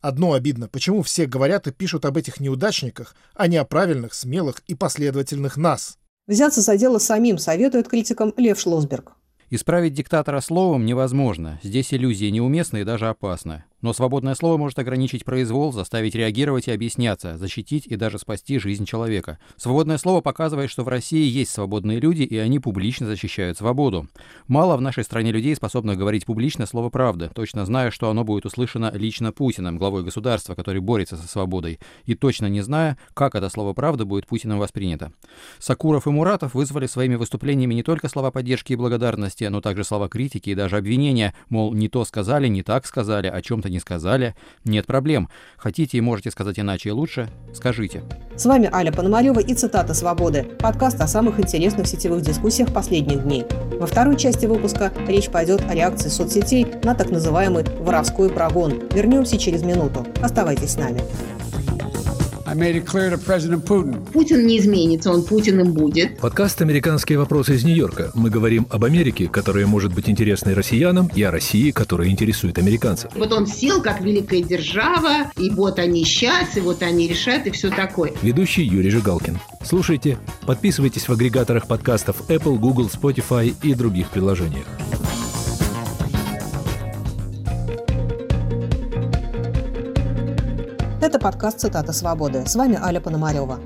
Одно 0.00 0.32
обидно, 0.32 0.68
почему 0.68 1.02
все 1.02 1.26
говорят 1.26 1.66
и 1.66 1.72
пишут 1.72 2.04
об 2.04 2.16
этих 2.16 2.40
неудачниках, 2.40 3.14
а 3.34 3.46
не 3.46 3.56
о 3.56 3.64
правильных, 3.64 4.12
смелых 4.14 4.62
и 4.66 4.74
последовательных 4.74 5.56
нас. 5.56 5.98
Взяться 6.26 6.62
за 6.62 6.76
дело 6.76 6.98
самим 6.98 7.38
советует 7.38 7.88
критикам 7.88 8.34
Лев 8.36 8.58
Шлосберг. 8.58 9.12
Исправить 9.48 9.94
диктатора 9.94 10.40
словом 10.40 10.84
невозможно. 10.84 11.60
Здесь 11.62 11.94
иллюзии 11.94 12.30
неуместны 12.30 12.80
и 12.80 12.84
даже 12.84 13.08
опасны. 13.08 13.64
Но 13.86 13.92
свободное 13.92 14.34
слово 14.34 14.56
может 14.56 14.80
ограничить 14.80 15.24
произвол, 15.24 15.70
заставить 15.72 16.16
реагировать 16.16 16.66
и 16.66 16.72
объясняться, 16.72 17.38
защитить 17.38 17.86
и 17.86 17.94
даже 17.94 18.18
спасти 18.18 18.58
жизнь 18.58 18.84
человека. 18.84 19.38
Свободное 19.56 19.96
слово 19.96 20.20
показывает, 20.20 20.70
что 20.70 20.82
в 20.82 20.88
России 20.88 21.24
есть 21.24 21.52
свободные 21.52 22.00
люди, 22.00 22.22
и 22.22 22.36
они 22.36 22.58
публично 22.58 23.06
защищают 23.06 23.58
свободу. 23.58 24.08
Мало 24.48 24.76
в 24.76 24.80
нашей 24.80 25.04
стране 25.04 25.30
людей, 25.30 25.54
способных 25.54 25.98
говорить 25.98 26.26
публично 26.26 26.66
слово 26.66 26.90
«правда», 26.90 27.30
точно 27.32 27.64
зная, 27.64 27.92
что 27.92 28.10
оно 28.10 28.24
будет 28.24 28.44
услышано 28.44 28.90
лично 28.92 29.30
Путиным, 29.30 29.78
главой 29.78 30.02
государства, 30.02 30.56
который 30.56 30.80
борется 30.80 31.16
со 31.16 31.28
свободой, 31.28 31.78
и 32.06 32.16
точно 32.16 32.46
не 32.46 32.62
зная, 32.62 32.98
как 33.14 33.36
это 33.36 33.48
слово 33.50 33.72
«правда» 33.72 34.04
будет 34.04 34.26
Путиным 34.26 34.58
воспринято. 34.58 35.12
Сакуров 35.60 36.08
и 36.08 36.10
Муратов 36.10 36.54
вызвали 36.54 36.88
своими 36.88 37.14
выступлениями 37.14 37.74
не 37.74 37.84
только 37.84 38.08
слова 38.08 38.32
поддержки 38.32 38.72
и 38.72 38.76
благодарности, 38.76 39.44
но 39.44 39.60
также 39.60 39.84
слова 39.84 40.08
критики 40.08 40.50
и 40.50 40.56
даже 40.56 40.76
обвинения, 40.76 41.34
мол, 41.50 41.72
не 41.72 41.88
то 41.88 42.04
сказали, 42.04 42.48
не 42.48 42.64
так 42.64 42.84
сказали, 42.84 43.28
о 43.28 43.40
чем-то 43.40 43.70
не 43.70 43.75
сказали. 43.80 44.34
Нет 44.64 44.86
проблем. 44.86 45.28
Хотите 45.56 45.98
и 45.98 46.00
можете 46.00 46.30
сказать 46.30 46.58
иначе 46.58 46.90
и 46.90 46.92
лучше? 46.92 47.28
Скажите. 47.54 48.02
С 48.36 48.46
вами 48.46 48.68
Аля 48.72 48.92
Пономарева 48.92 49.40
и 49.40 49.54
«Цитата 49.54 49.94
свободы»– 49.94 50.42
подкаст 50.58 51.00
о 51.00 51.06
самых 51.06 51.40
интересных 51.40 51.86
сетевых 51.86 52.22
дискуссиях 52.22 52.72
последних 52.72 53.22
дней. 53.22 53.44
Во 53.78 53.86
второй 53.86 54.16
части 54.16 54.46
выпуска 54.46 54.92
речь 55.06 55.30
пойдет 55.30 55.62
о 55.68 55.74
реакции 55.74 56.08
соцсетей 56.08 56.66
на 56.82 56.94
так 56.94 57.10
называемый 57.10 57.64
«воровской 57.80 58.28
прогон». 58.30 58.82
Вернемся 58.92 59.38
через 59.38 59.62
минуту. 59.62 60.06
Оставайтесь 60.22 60.72
с 60.72 60.76
нами. 60.76 61.02
Путин 64.12 64.46
не 64.46 64.58
изменится, 64.58 65.10
он 65.10 65.24
Путиным 65.24 65.72
будет. 65.72 66.18
Подкаст 66.18 66.62
«Американские 66.62 67.18
вопросы 67.18 67.56
из 67.56 67.64
Нью-Йорка». 67.64 68.12
Мы 68.14 68.30
говорим 68.30 68.68
об 68.70 68.84
Америке, 68.84 69.26
которая 69.26 69.66
может 69.66 69.92
быть 69.92 70.08
интересной 70.08 70.54
россиянам, 70.54 71.10
и 71.14 71.22
о 71.24 71.32
России, 71.32 71.72
которая 71.72 72.08
интересует 72.08 72.58
американцев. 72.58 73.10
Вот 73.16 73.32
он 73.32 73.48
сел 73.48 73.82
как 73.82 74.00
великая 74.00 74.42
держава, 74.42 75.32
и 75.36 75.50
вот 75.50 75.80
они 75.80 76.04
сейчас, 76.04 76.56
и 76.56 76.60
вот 76.60 76.82
они 76.82 77.08
решат, 77.08 77.46
и 77.48 77.50
все 77.50 77.68
такое. 77.68 78.12
Ведущий 78.22 78.62
Юрий 78.62 78.90
Жигалкин. 78.90 79.38
Слушайте, 79.64 80.16
подписывайтесь 80.46 81.08
в 81.08 81.12
агрегаторах 81.12 81.66
подкастов 81.66 82.28
Apple, 82.28 82.58
Google, 82.58 82.88
Spotify 82.88 83.52
и 83.62 83.74
других 83.74 84.10
приложениях. 84.10 84.66
Это 90.98 91.18
подкаст 91.18 91.60
«Цитата 91.60 91.92
свободы». 91.92 92.46
С 92.46 92.56
вами 92.56 92.78
Аля 92.82 93.00
Пономарева. 93.00 93.60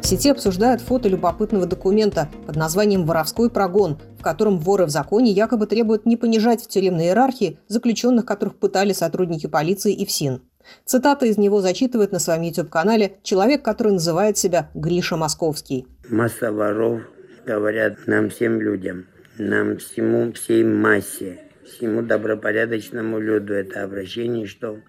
В 0.00 0.06
сети 0.06 0.30
обсуждают 0.30 0.82
фото 0.82 1.08
любопытного 1.08 1.66
документа 1.66 2.28
под 2.46 2.54
названием 2.54 3.04
«Воровской 3.06 3.50
прогон», 3.50 3.98
в 4.18 4.22
котором 4.22 4.60
воры 4.60 4.86
в 4.86 4.90
законе 4.90 5.32
якобы 5.32 5.66
требуют 5.66 6.06
не 6.06 6.16
понижать 6.16 6.62
в 6.62 6.68
тюремной 6.68 7.06
иерархии 7.06 7.58
заключенных, 7.66 8.24
которых 8.24 8.54
пытали 8.60 8.92
сотрудники 8.92 9.48
полиции 9.48 9.92
и 9.92 10.06
ФСИН. 10.06 10.42
Цитата 10.84 11.26
из 11.26 11.38
него 11.38 11.60
зачитывает 11.60 12.12
на 12.12 12.20
своем 12.20 12.42
YouTube-канале 12.42 13.16
человек, 13.24 13.64
который 13.64 13.94
называет 13.94 14.38
себя 14.38 14.70
Гриша 14.74 15.16
Московский. 15.16 15.88
Масса 16.08 16.52
воров 16.52 17.00
говорят 17.44 18.06
нам 18.06 18.30
всем 18.30 18.60
людям, 18.60 19.06
нам 19.38 19.78
всему, 19.78 20.32
всей 20.32 20.64
массе, 20.64 21.40
всему 21.64 22.02
добропорядочному 22.02 23.18
люду 23.18 23.54
это 23.54 23.82
обращение, 23.82 24.46
что 24.46 24.80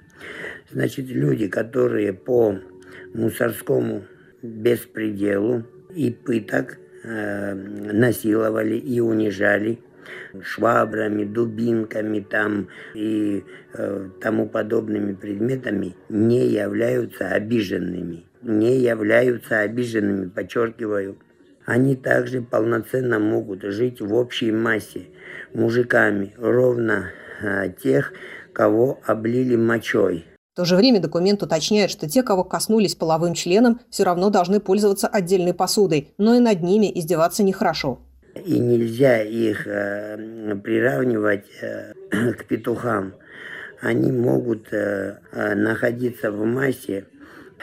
значит 0.71 1.07
люди, 1.07 1.47
которые 1.47 2.13
по 2.13 2.59
мусорскому 3.13 4.05
беспределу 4.41 5.63
и 5.95 6.11
пыток 6.11 6.77
э, 7.03 7.53
насиловали 7.53 8.75
и 8.75 8.99
унижали 8.99 9.79
швабрами, 10.41 11.23
дубинками 11.23 12.19
там 12.19 12.67
и 12.93 13.43
э, 13.73 14.09
тому 14.19 14.47
подобными 14.47 15.13
предметами 15.13 15.95
не 16.09 16.47
являются 16.47 17.29
обиженными. 17.29 18.25
Не 18.41 18.79
являются 18.79 19.61
обиженными, 19.61 20.27
подчеркиваю, 20.27 21.17
они 21.65 21.95
также 21.95 22.41
полноценно 22.41 23.19
могут 23.19 23.63
жить 23.63 24.01
в 24.01 24.13
общей 24.13 24.51
массе 24.51 25.07
мужиками, 25.53 26.33
ровно 26.37 27.11
а, 27.41 27.69
тех, 27.69 28.13
кого 28.53 28.99
облили 29.05 29.55
мочой. 29.55 30.25
В 30.53 30.55
то 30.57 30.65
же 30.65 30.75
время 30.75 30.99
документ 30.99 31.41
уточняет, 31.41 31.89
что 31.89 32.07
те, 32.07 32.21
кого 32.21 32.43
коснулись 32.43 32.95
половым 32.95 33.33
членом, 33.33 33.79
все 33.89 34.03
равно 34.03 34.29
должны 34.29 34.59
пользоваться 34.59 35.07
отдельной 35.07 35.53
посудой, 35.53 36.13
но 36.19 36.35
и 36.35 36.39
над 36.39 36.61
ними 36.61 36.91
издеваться 36.93 37.43
нехорошо. 37.43 37.99
И 38.45 38.59
нельзя 38.59 39.23
их 39.23 39.65
э, 39.65 40.55
приравнивать 40.63 41.45
э, 41.61 41.93
к 42.33 42.45
петухам. 42.45 43.13
Они 43.81 44.11
могут 44.11 44.71
э, 44.71 45.17
э 45.31 45.55
находиться 45.55 46.31
в 46.31 46.45
массе 46.45 47.05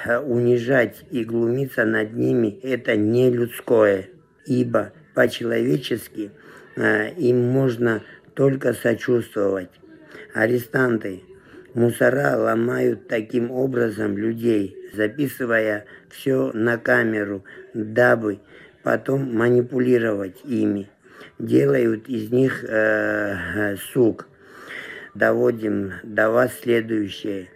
унижать 0.06 1.04
и 1.10 1.24
глумиться 1.24 1.84
над 1.84 2.14
ними– 2.14 2.58
это 2.62 2.96
не 2.96 3.30
людское, 3.30 4.08
ибо 4.46 4.92
по-человечески 5.14 6.30
э, 6.76 7.12
им 7.14 7.40
можно 7.40 8.02
только 8.34 8.72
сочувствовать. 8.72 9.70
Арестанты, 10.34 11.22
мусора 11.74 12.36
ломают 12.36 13.08
таким 13.08 13.50
образом 13.50 14.16
людей, 14.16 14.76
записывая 14.94 15.84
все 16.08 16.50
на 16.54 16.78
камеру, 16.78 17.44
дабы 17.74 18.40
потом 18.82 19.34
манипулировать 19.36 20.40
ими, 20.44 20.88
делают 21.38 22.08
из 22.08 22.30
них 22.30 22.64
э, 22.66 23.76
сук. 23.92 24.26
Доводим 25.14 25.92
до 26.02 26.30
вас 26.30 26.52
следующее. 26.60 27.48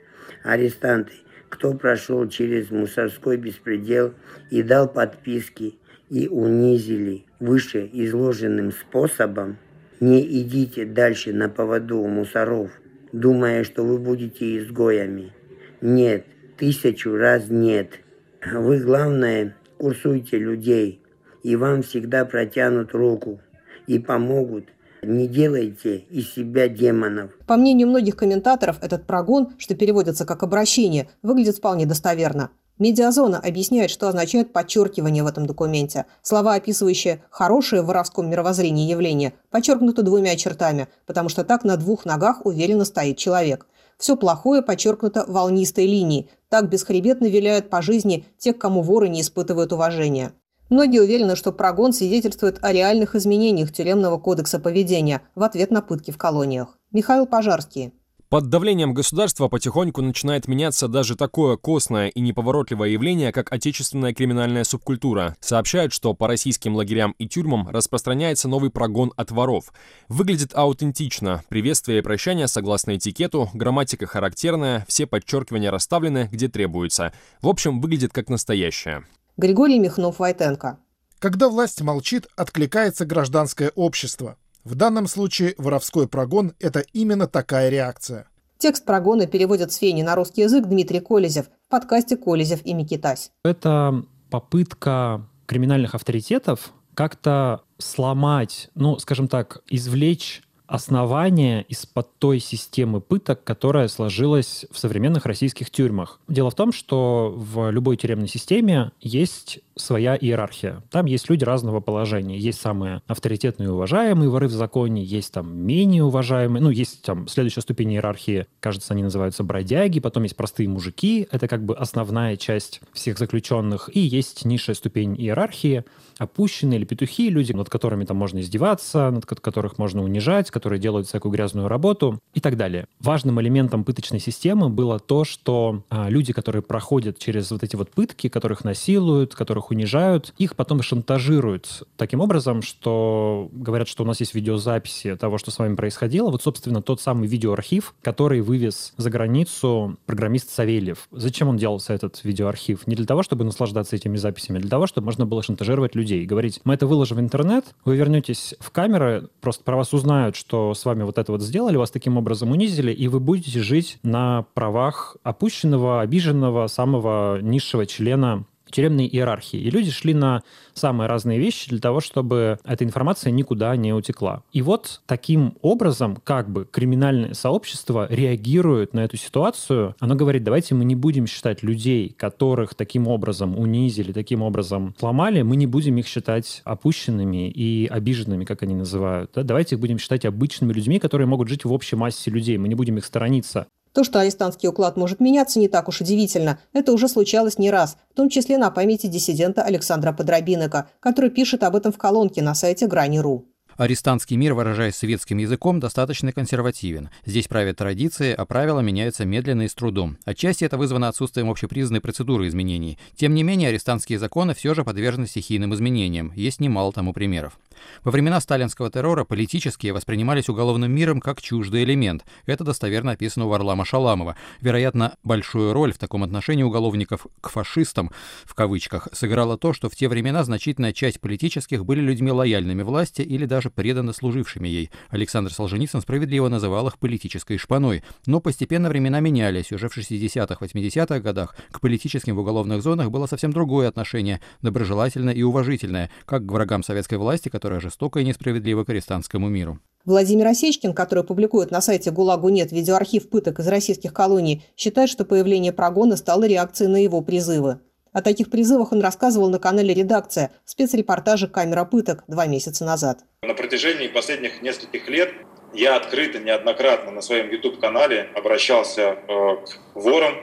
Арестанты, 0.42 1.12
кто 1.54 1.72
прошел 1.72 2.28
через 2.28 2.72
мусорской 2.72 3.36
беспредел 3.36 4.12
и 4.50 4.64
дал 4.64 4.88
подписки 4.88 5.76
и 6.10 6.26
унизили 6.26 7.26
выше 7.38 7.88
изложенным 7.92 8.72
способом, 8.72 9.58
не 10.00 10.20
идите 10.42 10.84
дальше 10.84 11.32
на 11.32 11.48
поводу 11.48 11.98
у 11.98 12.08
мусоров, 12.08 12.72
думая, 13.12 13.62
что 13.62 13.84
вы 13.84 13.98
будете 13.98 14.58
изгоями. 14.58 15.32
Нет, 15.80 16.26
тысячу 16.56 17.14
раз 17.16 17.48
нет. 17.48 18.00
Вы, 18.44 18.80
главное, 18.80 19.56
курсуйте 19.78 20.38
людей, 20.38 21.00
и 21.44 21.54
вам 21.54 21.82
всегда 21.82 22.24
протянут 22.24 22.94
руку 22.94 23.40
и 23.86 24.00
помогут. 24.00 24.64
Не 25.04 25.28
делайте 25.28 25.98
из 26.10 26.32
себя 26.32 26.68
демонов. 26.68 27.30
По 27.46 27.56
мнению 27.56 27.88
многих 27.88 28.16
комментаторов, 28.16 28.78
этот 28.80 29.06
прогон, 29.06 29.54
что 29.58 29.74
переводится 29.74 30.24
как 30.24 30.42
обращение, 30.42 31.08
выглядит 31.22 31.56
вполне 31.56 31.86
достоверно. 31.86 32.50
Медиазона 32.78 33.38
объясняет, 33.38 33.90
что 33.90 34.08
означает 34.08 34.52
подчеркивание 34.52 35.22
в 35.22 35.28
этом 35.28 35.46
документе. 35.46 36.06
Слова, 36.22 36.54
описывающие 36.54 37.22
хорошее 37.30 37.82
в 37.82 37.86
воровском 37.86 38.28
мировоззрении 38.28 38.90
явление, 38.90 39.34
подчеркнуты 39.50 40.02
двумя 40.02 40.34
чертами, 40.34 40.88
потому 41.06 41.28
что 41.28 41.44
так 41.44 41.62
на 41.62 41.76
двух 41.76 42.04
ногах 42.04 42.44
уверенно 42.44 42.84
стоит 42.84 43.16
человек. 43.16 43.68
Все 43.96 44.16
плохое 44.16 44.60
подчеркнуто 44.60 45.24
волнистой 45.28 45.86
линией. 45.86 46.28
Так 46.48 46.68
бесхребетно 46.68 47.26
виляют 47.26 47.70
по 47.70 47.80
жизни 47.80 48.26
тех, 48.38 48.58
кому 48.58 48.82
воры 48.82 49.08
не 49.08 49.20
испытывают 49.20 49.72
уважения. 49.72 50.32
Многие 50.70 51.00
уверены, 51.00 51.36
что 51.36 51.52
прогон 51.52 51.92
свидетельствует 51.92 52.58
о 52.62 52.72
реальных 52.72 53.14
изменениях 53.14 53.72
тюремного 53.72 54.18
кодекса 54.18 54.58
поведения 54.58 55.22
в 55.34 55.42
ответ 55.42 55.70
на 55.70 55.82
пытки 55.82 56.10
в 56.10 56.18
колониях. 56.18 56.78
Михаил 56.90 57.26
Пожарский. 57.26 57.92
Под 58.34 58.48
давлением 58.48 58.94
государства 58.94 59.46
потихоньку 59.46 60.02
начинает 60.02 60.48
меняться 60.48 60.88
даже 60.88 61.14
такое 61.14 61.56
костное 61.56 62.08
и 62.08 62.20
неповоротливое 62.20 62.88
явление, 62.88 63.30
как 63.30 63.52
отечественная 63.52 64.12
криминальная 64.12 64.64
субкультура. 64.64 65.36
Сообщают, 65.38 65.92
что 65.92 66.14
по 66.14 66.26
российским 66.26 66.74
лагерям 66.74 67.14
и 67.18 67.28
тюрьмам 67.28 67.68
распространяется 67.68 68.48
новый 68.48 68.70
прогон 68.70 69.12
от 69.16 69.30
воров. 69.30 69.72
Выглядит 70.08 70.50
аутентично. 70.52 71.44
Приветствие 71.48 72.00
и 72.00 72.02
прощание 72.02 72.48
согласно 72.48 72.96
этикету, 72.96 73.50
грамматика 73.54 74.06
характерная, 74.06 74.84
все 74.88 75.06
подчеркивания 75.06 75.70
расставлены, 75.70 76.28
где 76.32 76.48
требуется. 76.48 77.12
В 77.40 77.48
общем, 77.48 77.80
выглядит 77.80 78.12
как 78.12 78.28
настоящее. 78.30 79.04
Григорий 79.36 79.80
Михнов-Войтенко. 79.80 80.78
Когда 81.18 81.48
власть 81.48 81.80
молчит, 81.82 82.28
откликается 82.36 83.04
гражданское 83.04 83.72
общество. 83.74 84.36
В 84.62 84.76
данном 84.76 85.08
случае 85.08 85.56
воровской 85.58 86.06
прогон– 86.06 86.52
это 86.60 86.84
именно 86.92 87.26
такая 87.26 87.68
реакция. 87.68 88.28
Текст 88.58 88.84
прогона 88.84 89.26
переводит 89.26 89.72
с 89.72 89.76
фени 89.76 90.02
на 90.02 90.14
русский 90.14 90.42
язык 90.42 90.66
Дмитрий 90.66 91.00
Колезев 91.00 91.46
в 91.46 91.68
подкасте 91.68 92.16
«Колезев 92.16 92.64
и 92.64 92.74
Микитась». 92.74 93.32
Это 93.44 94.04
попытка 94.30 95.26
криминальных 95.46 95.96
авторитетов 95.96 96.72
как-то 96.94 97.62
сломать, 97.78 98.70
ну, 98.76 99.00
скажем 99.00 99.26
так, 99.26 99.62
извлечь 99.68 100.44
основания 100.74 101.62
из-под 101.68 102.18
той 102.18 102.40
системы 102.40 103.00
пыток, 103.00 103.44
которая 103.44 103.88
сложилась 103.88 104.66
в 104.70 104.78
современных 104.78 105.24
российских 105.24 105.70
тюрьмах. 105.70 106.20
Дело 106.28 106.50
в 106.50 106.54
том, 106.54 106.72
что 106.72 107.32
в 107.36 107.70
любой 107.70 107.96
тюремной 107.96 108.28
системе 108.28 108.90
есть 109.00 109.60
своя 109.76 110.16
иерархия. 110.16 110.82
Там 110.90 111.06
есть 111.06 111.28
люди 111.28 111.44
разного 111.44 111.80
положения. 111.80 112.38
Есть 112.38 112.60
самые 112.60 113.02
авторитетные 113.06 113.68
и 113.68 113.70
уважаемые 113.70 114.28
воры 114.28 114.48
в 114.48 114.52
законе, 114.52 115.02
есть 115.02 115.32
там 115.32 115.56
менее 115.56 116.04
уважаемые, 116.04 116.62
ну, 116.62 116.70
есть 116.70 117.02
там 117.02 117.26
следующая 117.28 117.60
ступень 117.60 117.92
иерархии, 117.92 118.46
кажется, 118.60 118.94
они 118.94 119.02
называются 119.02 119.42
бродяги, 119.42 120.00
потом 120.00 120.22
есть 120.22 120.36
простые 120.36 120.68
мужики, 120.68 121.26
это 121.30 121.48
как 121.48 121.64
бы 121.64 121.74
основная 121.74 122.36
часть 122.36 122.80
всех 122.92 123.18
заключенных, 123.18 123.90
и 123.92 124.00
есть 124.00 124.44
низшая 124.44 124.76
ступень 124.76 125.20
иерархии, 125.20 125.84
опущенные 126.18 126.78
или 126.78 126.84
петухи, 126.84 127.28
люди, 127.28 127.52
над 127.52 127.68
которыми 127.68 128.04
там 128.04 128.16
можно 128.16 128.40
издеваться, 128.40 129.10
над 129.10 129.26
которых 129.26 129.78
можно 129.78 130.02
унижать, 130.02 130.50
которые 130.64 130.80
делают 130.80 131.06
всякую 131.06 131.30
грязную 131.30 131.68
работу 131.68 132.20
и 132.32 132.40
так 132.40 132.56
далее. 132.56 132.86
Важным 132.98 133.38
элементом 133.38 133.84
пыточной 133.84 134.18
системы 134.18 134.70
было 134.70 134.98
то, 134.98 135.24
что 135.24 135.82
а, 135.90 136.08
люди, 136.08 136.32
которые 136.32 136.62
проходят 136.62 137.18
через 137.18 137.50
вот 137.50 137.62
эти 137.62 137.76
вот 137.76 137.90
пытки, 137.90 138.30
которых 138.30 138.64
насилуют, 138.64 139.34
которых 139.34 139.70
унижают, 139.70 140.32
их 140.38 140.56
потом 140.56 140.80
шантажируют 140.80 141.82
таким 141.98 142.20
образом, 142.20 142.62
что 142.62 143.50
говорят, 143.52 143.88
что 143.88 144.04
у 144.04 144.06
нас 144.06 144.20
есть 144.20 144.34
видеозаписи 144.34 145.16
того, 145.16 145.36
что 145.36 145.50
с 145.50 145.58
вами 145.58 145.74
происходило. 145.74 146.30
Вот, 146.30 146.42
собственно, 146.42 146.80
тот 146.80 147.02
самый 147.02 147.28
видеоархив, 147.28 147.94
который 148.00 148.40
вывез 148.40 148.94
за 148.96 149.10
границу 149.10 149.98
программист 150.06 150.48
Савельев. 150.48 151.08
Зачем 151.10 151.48
он 151.48 151.58
делался, 151.58 151.92
этот 151.92 152.24
видеоархив? 152.24 152.86
Не 152.86 152.96
для 152.96 153.04
того, 153.04 153.22
чтобы 153.22 153.44
наслаждаться 153.44 153.96
этими 153.96 154.16
записями, 154.16 154.56
а 154.56 154.60
для 154.62 154.70
того, 154.70 154.86
чтобы 154.86 155.04
можно 155.04 155.26
было 155.26 155.42
шантажировать 155.42 155.94
людей 155.94 156.24
говорить, 156.24 156.62
мы 156.64 156.72
это 156.72 156.86
выложим 156.86 157.18
в 157.18 157.20
интернет, 157.20 157.66
вы 157.84 157.96
вернетесь 157.96 158.54
в 158.60 158.70
камеры, 158.70 159.28
просто 159.42 159.62
про 159.62 159.76
вас 159.76 159.92
узнают, 159.92 160.36
что 160.46 160.74
с 160.74 160.84
вами 160.84 161.02
вот 161.04 161.18
это 161.18 161.32
вот 161.32 161.42
сделали, 161.42 161.76
вас 161.76 161.90
таким 161.90 162.16
образом 162.18 162.50
унизили, 162.50 162.92
и 162.92 163.08
вы 163.08 163.18
будете 163.18 163.60
жить 163.60 163.98
на 164.02 164.44
правах 164.54 165.16
опущенного, 165.22 166.02
обиженного, 166.02 166.66
самого 166.66 167.40
низшего 167.40 167.86
члена 167.86 168.44
тюремной 168.74 169.06
иерархии. 169.06 169.58
И 169.58 169.70
люди 169.70 169.90
шли 169.90 170.14
на 170.14 170.42
самые 170.74 171.08
разные 171.08 171.38
вещи 171.38 171.70
для 171.70 171.78
того, 171.78 172.00
чтобы 172.00 172.58
эта 172.64 172.84
информация 172.84 173.30
никуда 173.30 173.74
не 173.76 173.92
утекла. 173.92 174.42
И 174.52 174.62
вот 174.62 175.00
таким 175.06 175.54
образом 175.62 176.18
как 176.24 176.50
бы 176.50 176.66
криминальное 176.70 177.34
сообщество 177.34 178.06
реагирует 178.10 178.92
на 178.92 179.00
эту 179.04 179.16
ситуацию. 179.16 179.94
Оно 180.00 180.16
говорит, 180.16 180.42
давайте 180.42 180.74
мы 180.74 180.84
не 180.84 180.96
будем 180.96 181.26
считать 181.26 181.62
людей, 181.62 182.14
которых 182.16 182.74
таким 182.74 183.06
образом 183.06 183.56
унизили, 183.58 184.12
таким 184.12 184.42
образом 184.42 184.94
сломали, 184.98 185.42
мы 185.42 185.56
не 185.56 185.66
будем 185.66 185.96
их 185.98 186.06
считать 186.08 186.60
опущенными 186.64 187.48
и 187.48 187.86
обиженными, 187.86 188.44
как 188.44 188.62
они 188.62 188.74
называют. 188.74 189.30
Да? 189.34 189.44
Давайте 189.44 189.76
их 189.76 189.80
будем 189.80 189.98
считать 189.98 190.24
обычными 190.24 190.72
людьми, 190.72 190.98
которые 190.98 191.28
могут 191.28 191.48
жить 191.48 191.64
в 191.64 191.72
общей 191.72 191.96
массе 191.96 192.30
людей. 192.30 192.58
Мы 192.58 192.68
не 192.68 192.74
будем 192.74 192.98
их 192.98 193.04
сторониться. 193.04 193.68
То, 193.94 194.02
что 194.02 194.18
арестантский 194.18 194.68
уклад 194.68 194.96
может 194.96 195.20
меняться, 195.20 195.60
не 195.60 195.68
так 195.68 195.88
уж 195.88 196.00
удивительно. 196.00 196.58
Это 196.72 196.92
уже 196.92 197.08
случалось 197.08 197.58
не 197.58 197.70
раз, 197.70 197.96
в 198.10 198.16
том 198.16 198.28
числе 198.28 198.58
на 198.58 198.72
памяти 198.72 199.06
диссидента 199.06 199.62
Александра 199.62 200.12
Подробинека, 200.12 200.88
который 200.98 201.30
пишет 201.30 201.62
об 201.62 201.76
этом 201.76 201.92
в 201.92 201.96
колонке 201.96 202.42
на 202.42 202.56
сайте 202.56 202.88
«Грани.ру». 202.88 203.46
Арестантский 203.76 204.36
мир, 204.36 204.54
выражаясь 204.54 204.94
светским 204.94 205.38
языком, 205.38 205.80
достаточно 205.80 206.32
консервативен. 206.32 207.10
Здесь 207.26 207.48
правят 207.48 207.78
традиции, 207.78 208.32
а 208.32 208.44
правила 208.44 208.80
меняются 208.80 209.24
медленно 209.24 209.62
и 209.62 209.68
с 209.68 209.74
трудом. 209.74 210.16
Отчасти 210.24 210.64
это 210.64 210.78
вызвано 210.78 211.08
отсутствием 211.08 211.50
общепризнанной 211.50 212.00
процедуры 212.00 212.46
изменений. 212.46 212.98
Тем 213.16 213.34
не 213.34 213.42
менее, 213.42 213.70
арестантские 213.70 214.18
законы 214.18 214.54
все 214.54 214.74
же 214.74 214.84
подвержены 214.84 215.26
стихийным 215.26 215.74
изменениям. 215.74 216.32
Есть 216.36 216.60
немало 216.60 216.92
тому 216.92 217.12
примеров. 217.12 217.58
Во 218.02 218.10
времена 218.10 218.40
сталинского 218.40 218.90
террора 218.90 219.24
политические 219.24 219.92
воспринимались 219.92 220.48
уголовным 220.48 220.92
миром 220.92 221.20
как 221.20 221.40
чуждый 221.40 221.84
элемент. 221.84 222.24
Это 222.46 222.64
достоверно 222.64 223.12
описано 223.12 223.46
у 223.46 223.48
Варлама 223.48 223.84
Шаламова. 223.84 224.36
Вероятно, 224.60 225.14
большую 225.22 225.72
роль 225.72 225.92
в 225.92 225.98
таком 225.98 226.22
отношении 226.22 226.62
уголовников 226.62 227.26
к 227.40 227.50
фашистам, 227.50 228.10
в 228.44 228.54
кавычках, 228.54 229.08
сыграло 229.12 229.56
то, 229.58 229.72
что 229.72 229.88
в 229.88 229.96
те 229.96 230.08
времена 230.08 230.44
значительная 230.44 230.92
часть 230.92 231.20
политических 231.20 231.84
были 231.84 232.00
людьми 232.00 232.30
лояльными 232.30 232.82
власти 232.82 233.22
или 233.22 233.46
даже 233.46 233.63
преданно 233.70 234.12
служившими 234.12 234.68
ей. 234.68 234.90
Александр 235.10 235.52
Солженицын 235.52 236.00
справедливо 236.00 236.48
называл 236.48 236.88
их 236.88 236.98
политической 236.98 237.58
шпаной. 237.58 238.02
Но 238.26 238.40
постепенно 238.40 238.88
времена 238.88 239.20
менялись. 239.20 239.72
Уже 239.72 239.88
в 239.88 239.96
60-80-х 239.96 241.20
годах 241.20 241.56
к 241.70 241.80
политическим 241.80 242.36
в 242.36 242.40
уголовных 242.40 242.82
зонах 242.82 243.10
было 243.10 243.26
совсем 243.26 243.52
другое 243.52 243.88
отношение, 243.88 244.40
доброжелательное 244.62 245.34
и 245.34 245.42
уважительное, 245.42 246.10
как 246.26 246.46
к 246.46 246.52
врагам 246.52 246.82
советской 246.82 247.18
власти, 247.18 247.48
которая 247.48 247.80
жестоко 247.80 248.20
и 248.20 248.24
несправедливо 248.24 248.84
к 248.84 248.90
арестантскому 248.90 249.48
миру. 249.48 249.78
Владимир 250.04 250.48
Осечкин, 250.48 250.92
который 250.92 251.24
публикует 251.24 251.70
на 251.70 251.80
сайте 251.80 252.10
«ГУЛАГу 252.10 252.50
нет» 252.50 252.72
видеоархив 252.72 253.30
пыток 253.30 253.60
из 253.60 253.68
российских 253.68 254.12
колоний, 254.12 254.62
считает, 254.76 255.08
что 255.08 255.24
появление 255.24 255.72
прогона 255.72 256.16
стало 256.16 256.46
реакцией 256.46 256.88
на 256.88 257.02
его 257.02 257.22
призывы. 257.22 257.78
О 258.14 258.22
таких 258.22 258.48
призывах 258.48 258.92
он 258.92 259.02
рассказывал 259.02 259.50
на 259.50 259.58
канале 259.58 259.92
«Редакция» 259.92 260.52
в 260.64 260.70
спецрепортаже 260.70 261.48
«Камера 261.48 261.84
пыток» 261.84 262.22
два 262.28 262.46
месяца 262.46 262.84
назад. 262.84 263.18
На 263.42 263.54
протяжении 263.54 264.06
последних 264.06 264.62
нескольких 264.62 265.08
лет 265.08 265.34
я 265.74 265.96
открыто 265.96 266.38
неоднократно 266.38 267.10
на 267.10 267.20
своем 267.22 267.50
YouTube-канале 267.50 268.28
обращался 268.36 269.02
э, 269.02 269.16
к 269.26 269.96
ворам 269.96 270.36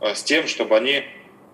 э, 0.00 0.12
с 0.12 0.24
тем, 0.24 0.48
чтобы 0.48 0.76
они 0.76 1.04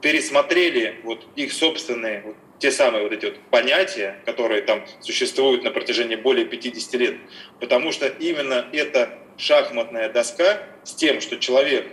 пересмотрели 0.00 0.98
вот 1.04 1.26
их 1.36 1.52
собственные 1.52 2.34
те 2.58 2.70
самые 2.70 3.02
вот 3.02 3.12
эти 3.12 3.26
вот 3.26 3.38
понятия, 3.50 4.16
которые 4.24 4.62
там 4.62 4.84
существуют 5.00 5.62
на 5.62 5.70
протяжении 5.70 6.16
более 6.16 6.46
50 6.46 6.94
лет. 6.94 7.16
Потому 7.58 7.92
что 7.92 8.06
именно 8.06 8.64
эта 8.72 9.18
шахматная 9.36 10.10
доска 10.10 10.62
с 10.84 10.94
тем, 10.94 11.20
что 11.20 11.36
человек, 11.36 11.86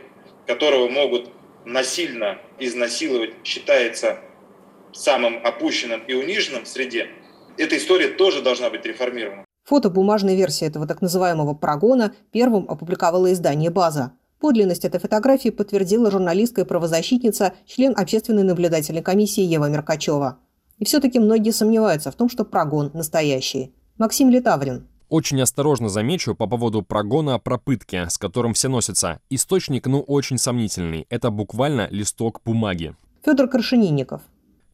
которого 0.45 0.87
могут 0.87 1.29
насильно 1.67 2.37
изнасиловать 2.59 3.31
считается 3.43 4.19
самым 4.93 5.45
опущенным 5.45 6.01
и 6.07 6.13
униженным 6.13 6.63
в 6.63 6.67
среде, 6.67 7.09
эта 7.57 7.77
история 7.77 8.07
тоже 8.07 8.41
должна 8.41 8.69
быть 8.69 8.85
реформирована. 8.85 9.45
Фото 9.65 9.89
бумажной 9.89 10.35
версии 10.35 10.65
этого 10.65 10.87
так 10.87 11.01
называемого 11.01 11.53
прогона 11.53 12.15
первым 12.31 12.69
опубликовало 12.69 13.33
издание 13.33 13.69
«База». 13.69 14.13
Подлинность 14.39 14.85
этой 14.85 14.99
фотографии 14.99 15.49
подтвердила 15.49 16.11
журналистка 16.11 16.61
и 16.61 16.63
правозащитница, 16.63 17.53
член 17.65 17.93
общественной 17.97 18.43
наблюдательной 18.43 19.01
комиссии 19.01 19.41
Ева 19.41 19.67
Меркачева. 19.67 20.39
И 20.77 20.85
все-таки 20.85 21.19
многие 21.19 21.51
сомневаются 21.51 22.11
в 22.11 22.15
том, 22.15 22.29
что 22.29 22.45
прогон 22.45 22.91
настоящий. 22.93 23.75
Максим 23.97 24.29
Литаврин. 24.29 24.87
Очень 25.09 25.41
осторожно 25.41 25.87
замечу 25.87 26.35
по 26.35 26.47
поводу 26.47 26.81
прогона 26.81 27.39
про 27.39 27.57
пытки, 27.57 28.07
с 28.09 28.17
которым 28.17 28.53
все 28.53 28.67
носятся. 28.67 29.19
Источник, 29.29 29.87
ну, 29.87 30.01
очень 30.01 30.37
сомнительный. 30.37 31.05
Это 31.09 31.31
буквально 31.31 31.87
листок 31.91 32.41
бумаги. 32.43 32.93
Федор 33.23 33.47
Крашенинников. 33.47 34.21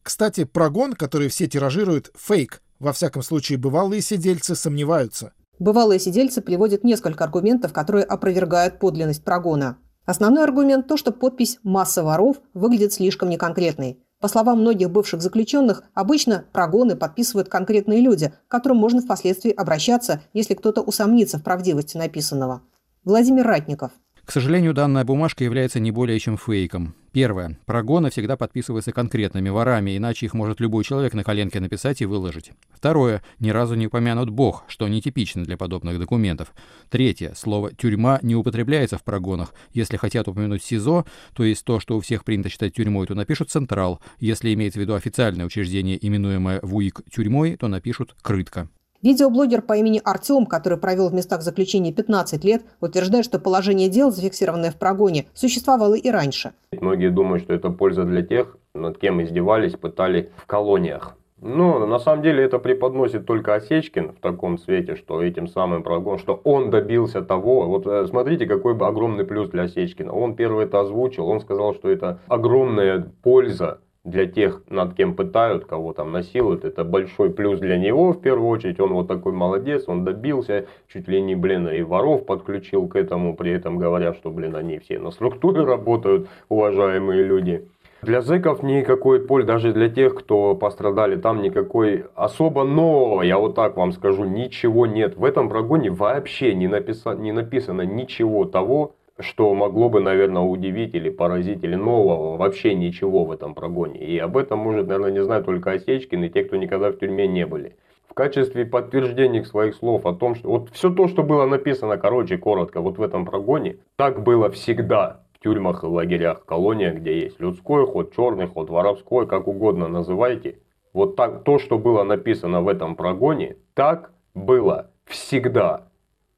Кстати, 0.02 0.44
прогон, 0.44 0.94
который 0.94 1.28
все 1.28 1.46
тиражируют, 1.46 2.10
фейк. 2.16 2.62
Во 2.80 2.92
всяком 2.92 3.22
случае, 3.22 3.58
бывалые 3.58 4.02
сидельцы 4.02 4.56
сомневаются. 4.56 5.32
Бывалые 5.60 6.00
сидельцы 6.00 6.42
приводят 6.42 6.82
несколько 6.82 7.24
аргументов, 7.24 7.72
которые 7.72 8.04
опровергают 8.04 8.80
подлинность 8.80 9.24
прогона. 9.24 9.78
Основной 10.04 10.44
аргумент– 10.44 10.86
то, 10.88 10.96
что 10.96 11.12
подпись 11.12 11.58
«масса 11.62 12.02
воров» 12.02 12.36
выглядит 12.52 12.92
слишком 12.92 13.30
неконкретной. 13.30 14.03
По 14.24 14.28
словам 14.28 14.62
многих 14.62 14.90
бывших 14.90 15.20
заключенных, 15.20 15.82
обычно 15.92 16.46
прогоны 16.50 16.96
подписывают 16.96 17.50
конкретные 17.50 18.00
люди, 18.00 18.32
к 18.48 18.50
которым 18.50 18.78
можно 18.78 19.02
впоследствии 19.02 19.50
обращаться, 19.50 20.22
если 20.32 20.54
кто-то 20.54 20.80
усомнится 20.80 21.36
в 21.36 21.42
правдивости 21.42 21.98
написанного. 21.98 22.62
Владимир 23.04 23.46
Ратников– 23.46 23.90
к 24.24 24.32
сожалению, 24.32 24.72
данная 24.72 25.04
бумажка 25.04 25.44
является 25.44 25.78
не 25.78 25.90
более 25.90 26.18
чем 26.18 26.38
фейком. 26.38 26.94
Первое. 27.14 27.56
Прогоны 27.64 28.10
всегда 28.10 28.36
подписываются 28.36 28.90
конкретными 28.90 29.48
ворами, 29.48 29.96
иначе 29.96 30.26
их 30.26 30.34
может 30.34 30.58
любой 30.58 30.82
человек 30.82 31.14
на 31.14 31.22
коленке 31.22 31.60
написать 31.60 32.02
и 32.02 32.06
выложить. 32.06 32.50
Второе. 32.72 33.22
Ни 33.38 33.50
разу 33.50 33.76
не 33.76 33.86
упомянут 33.86 34.30
Бог, 34.30 34.64
что 34.66 34.88
нетипично 34.88 35.44
для 35.44 35.56
подобных 35.56 36.00
документов. 36.00 36.52
Третье. 36.90 37.32
Слово 37.36 37.72
«тюрьма» 37.72 38.18
не 38.22 38.34
употребляется 38.34 38.98
в 38.98 39.04
прогонах. 39.04 39.54
Если 39.72 39.96
хотят 39.96 40.26
упомянуть 40.26 40.64
СИЗО, 40.64 41.06
то 41.36 41.44
есть 41.44 41.64
то, 41.64 41.78
что 41.78 41.96
у 41.96 42.00
всех 42.00 42.24
принято 42.24 42.48
считать 42.48 42.74
тюрьмой, 42.74 43.06
то 43.06 43.14
напишут 43.14 43.48
«Централ». 43.48 44.02
Если 44.18 44.52
имеется 44.52 44.80
в 44.80 44.82
виду 44.82 44.94
официальное 44.94 45.46
учреждение, 45.46 46.04
именуемое 46.04 46.58
ВУИК 46.64 47.02
тюрьмой, 47.12 47.56
то 47.56 47.68
напишут 47.68 48.16
«Крытка». 48.22 48.68
Видеоблогер 49.04 49.60
по 49.60 49.74
имени 49.74 50.00
Артем, 50.02 50.46
который 50.46 50.78
провел 50.78 51.10
в 51.10 51.14
местах 51.14 51.42
заключения 51.42 51.92
15 51.92 52.42
лет, 52.42 52.62
утверждает, 52.80 53.26
что 53.26 53.38
положение 53.38 53.90
дел, 53.90 54.10
зафиксированное 54.10 54.70
в 54.70 54.76
прогоне, 54.76 55.26
существовало 55.34 55.94
и 55.94 56.08
раньше. 56.08 56.52
Многие 56.72 57.10
думают, 57.10 57.42
что 57.42 57.52
это 57.52 57.68
польза 57.68 58.04
для 58.04 58.22
тех, 58.22 58.56
над 58.74 58.96
кем 58.96 59.22
издевались, 59.22 59.74
пытали 59.74 60.32
в 60.38 60.46
колониях. 60.46 61.18
Но 61.42 61.84
на 61.84 61.98
самом 61.98 62.22
деле 62.22 62.42
это 62.42 62.58
преподносит 62.58 63.26
только 63.26 63.54
Осечкин 63.54 64.12
в 64.12 64.20
таком 64.20 64.56
свете, 64.56 64.96
что 64.96 65.22
этим 65.22 65.48
самым 65.48 65.82
прогон, 65.82 66.18
что 66.18 66.40
он 66.42 66.70
добился 66.70 67.20
того. 67.20 67.68
Вот 67.68 67.86
э, 67.86 68.06
смотрите, 68.06 68.46
какой 68.46 68.72
бы 68.72 68.86
огромный 68.86 69.26
плюс 69.26 69.50
для 69.50 69.64
Осечкина. 69.64 70.10
Он 70.10 70.36
первый 70.36 70.64
это 70.64 70.80
озвучил, 70.80 71.28
он 71.28 71.40
сказал, 71.40 71.74
что 71.74 71.90
это 71.90 72.20
огромная 72.28 73.12
польза 73.22 73.80
для 74.04 74.26
тех, 74.26 74.62
над 74.68 74.94
кем 74.94 75.14
пытают, 75.14 75.64
кого 75.64 75.94
там 75.94 76.12
насилуют, 76.12 76.64
это 76.64 76.84
большой 76.84 77.30
плюс 77.30 77.58
для 77.58 77.78
него 77.78 78.12
в 78.12 78.20
первую 78.20 78.48
очередь. 78.48 78.78
Он 78.78 78.92
вот 78.92 79.08
такой 79.08 79.32
молодец, 79.32 79.84
он 79.86 80.04
добился, 80.04 80.66
чуть 80.88 81.08
ли 81.08 81.20
не, 81.22 81.34
блин, 81.34 81.68
и 81.68 81.82
воров 81.82 82.26
подключил 82.26 82.86
к 82.86 82.96
этому, 82.96 83.34
при 83.34 83.52
этом 83.52 83.78
говоря, 83.78 84.12
что, 84.12 84.30
блин, 84.30 84.54
они 84.56 84.78
все 84.78 84.98
на 84.98 85.10
структуре 85.10 85.64
работают, 85.64 86.28
уважаемые 86.50 87.24
люди. 87.24 87.66
Для 88.02 88.20
зэков 88.20 88.62
никакой 88.62 89.20
пользы, 89.20 89.46
даже 89.46 89.72
для 89.72 89.88
тех, 89.88 90.14
кто 90.14 90.54
пострадали, 90.54 91.16
там 91.16 91.40
никакой 91.40 92.04
особо 92.14 92.64
нового, 92.64 93.22
я 93.22 93.38
вот 93.38 93.54
так 93.54 93.78
вам 93.78 93.92
скажу, 93.92 94.24
ничего 94.24 94.84
нет. 94.84 95.16
В 95.16 95.24
этом 95.24 95.48
прогоне 95.48 95.90
вообще 95.90 96.54
не, 96.54 96.68
написано, 96.68 97.18
не 97.18 97.32
написано 97.32 97.80
ничего 97.80 98.44
того, 98.44 98.92
что 99.20 99.54
могло 99.54 99.88
бы, 99.88 100.00
наверное, 100.00 100.42
удивить 100.42 100.94
или 100.94 101.08
поразить, 101.08 101.62
или 101.62 101.76
нового, 101.76 102.36
вообще 102.36 102.74
ничего 102.74 103.24
в 103.24 103.32
этом 103.32 103.54
прогоне. 103.54 104.00
И 104.00 104.18
об 104.18 104.36
этом 104.36 104.58
может, 104.58 104.88
наверное, 104.88 105.12
не 105.12 105.22
знать 105.22 105.44
только 105.44 105.72
Осечкин 105.72 106.24
и 106.24 106.28
те, 106.28 106.44
кто 106.44 106.56
никогда 106.56 106.90
в 106.90 106.98
тюрьме 106.98 107.26
не 107.28 107.46
были. 107.46 107.76
В 108.08 108.14
качестве 108.14 108.64
подтверждения 108.64 109.44
своих 109.44 109.74
слов 109.74 110.06
о 110.06 110.14
том, 110.14 110.34
что 110.34 110.48
вот 110.48 110.70
все 110.70 110.90
то, 110.90 111.08
что 111.08 111.22
было 111.22 111.46
написано, 111.46 111.96
короче, 111.96 112.38
коротко, 112.38 112.80
вот 112.80 112.98
в 112.98 113.02
этом 113.02 113.24
прогоне, 113.24 113.78
так 113.96 114.22
было 114.22 114.50
всегда 114.50 115.22
в 115.32 115.42
тюрьмах 115.42 115.82
и 115.82 115.86
лагерях, 115.86 116.44
колониях, 116.44 116.96
где 116.96 117.20
есть 117.20 117.40
людской 117.40 117.86
ход, 117.86 118.14
черный 118.14 118.46
ход, 118.46 118.70
воровской, 118.70 119.26
как 119.26 119.48
угодно 119.48 119.88
называйте. 119.88 120.58
Вот 120.92 121.16
так, 121.16 121.42
то, 121.42 121.58
что 121.58 121.76
было 121.76 122.04
написано 122.04 122.62
в 122.62 122.68
этом 122.68 122.94
прогоне, 122.94 123.56
так 123.74 124.12
было 124.34 124.90
всегда. 125.06 125.88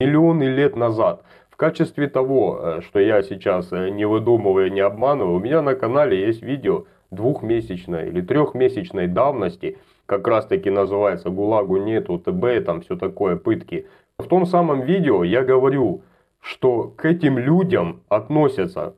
Миллионы 0.01 0.45
лет 0.45 0.77
назад. 0.77 1.26
В 1.57 1.59
качестве 1.59 2.07
того, 2.07 2.61
э, 2.61 2.81
что 2.83 3.01
я 3.01 3.23
сейчас 3.23 3.73
э, 3.73 3.89
не 3.89 4.05
выдумываю, 4.05 4.71
не 4.71 4.81
обманываю, 4.81 5.37
у 5.37 5.41
меня 5.41 5.63
на 5.63 5.75
канале 5.75 6.21
есть 6.27 6.43
видео 6.43 6.85
двухмесячной 7.11 8.09
или 8.09 8.21
трехмесячной 8.21 9.07
давности, 9.07 9.79
как 10.05 10.29
раз 10.29 10.45
таки 10.45 10.69
называется 10.69 11.31
«ГУЛАГу 11.31 11.79
нету», 11.79 12.19
ТБ, 12.19 12.63
там 12.67 12.83
все 12.83 12.95
такое, 12.97 13.37
пытки. 13.37 13.87
В 14.19 14.27
том 14.27 14.45
самом 14.45 14.83
видео 14.83 15.25
я 15.25 15.43
говорю, 15.45 16.03
что 16.43 16.93
к 16.95 17.07
этим 17.07 17.39
людям 17.39 18.03
относятся 18.11 18.95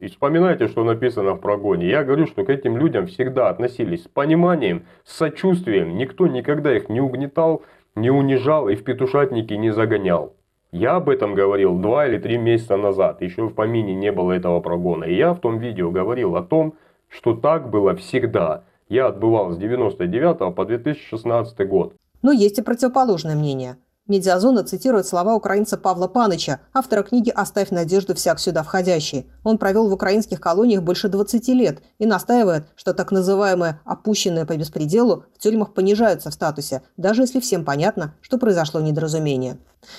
и 0.00 0.08
вспоминайте, 0.08 0.66
что 0.66 0.82
написано 0.82 1.34
в 1.34 1.40
прогоне. 1.40 1.88
Я 1.88 2.02
говорю, 2.02 2.26
что 2.26 2.44
к 2.44 2.50
этим 2.50 2.76
людям 2.76 3.06
всегда 3.06 3.50
относились 3.50 4.02
с 4.02 4.08
пониманием, 4.08 4.82
с 5.04 5.16
сочувствием. 5.16 5.96
Никто 5.96 6.26
никогда 6.26 6.76
их 6.76 6.88
не 6.88 7.00
угнетал, 7.00 7.62
не 7.94 8.10
унижал 8.10 8.68
и 8.68 8.74
в 8.74 8.82
петушатники 8.82 9.54
не 9.54 9.70
загонял. 9.70 10.34
Я 10.72 10.96
об 10.96 11.08
этом 11.08 11.34
говорил 11.34 11.76
два 11.78 12.06
или 12.06 12.18
три 12.18 12.38
месяца 12.38 12.76
назад, 12.76 13.22
еще 13.22 13.46
в 13.46 13.54
помине 13.54 13.94
не 13.94 14.12
было 14.12 14.32
этого 14.32 14.60
прогона. 14.60 15.04
И 15.04 15.14
я 15.14 15.34
в 15.34 15.40
том 15.40 15.58
видео 15.58 15.90
говорил 15.90 16.36
о 16.36 16.42
том, 16.42 16.74
что 17.08 17.34
так 17.34 17.70
было 17.70 17.96
всегда. 17.96 18.64
Я 18.88 19.06
отбывал 19.06 19.50
с 19.50 19.56
99 19.56 20.54
по 20.54 20.64
2016 20.64 21.68
год. 21.68 21.94
Но 22.22 22.32
есть 22.32 22.58
и 22.58 22.62
противоположное 22.62 23.34
мнение– 23.34 23.76
Медиазона 24.10 24.64
цитирует 24.64 25.06
слова 25.06 25.36
украинца 25.36 25.78
Павла 25.78 26.08
Паныча, 26.08 26.58
автора 26.74 27.04
книги 27.04 27.30
«Оставь 27.30 27.70
надежду 27.70 28.16
всяк 28.16 28.40
сюда 28.40 28.64
входящий». 28.64 29.30
Он 29.44 29.56
провел 29.56 29.88
в 29.88 29.92
украинских 29.92 30.40
колониях 30.40 30.82
больше 30.82 31.08
20 31.08 31.46
лет 31.50 31.80
и 32.00 32.06
настаивает, 32.06 32.64
что 32.74 32.92
так 32.92 33.12
называемые 33.12 33.78
«опущенные 33.84 34.46
по 34.46 34.56
беспределу» 34.56 35.26
в 35.36 35.38
тюрьмах 35.38 35.74
понижаются 35.74 36.30
в 36.30 36.34
статусе, 36.34 36.82
даже 36.96 37.22
если 37.22 37.38
всем 37.38 37.64
понятно, 37.64 38.16
что 38.20 38.36
произошло 38.36 38.80
недоразумение. 38.80 39.58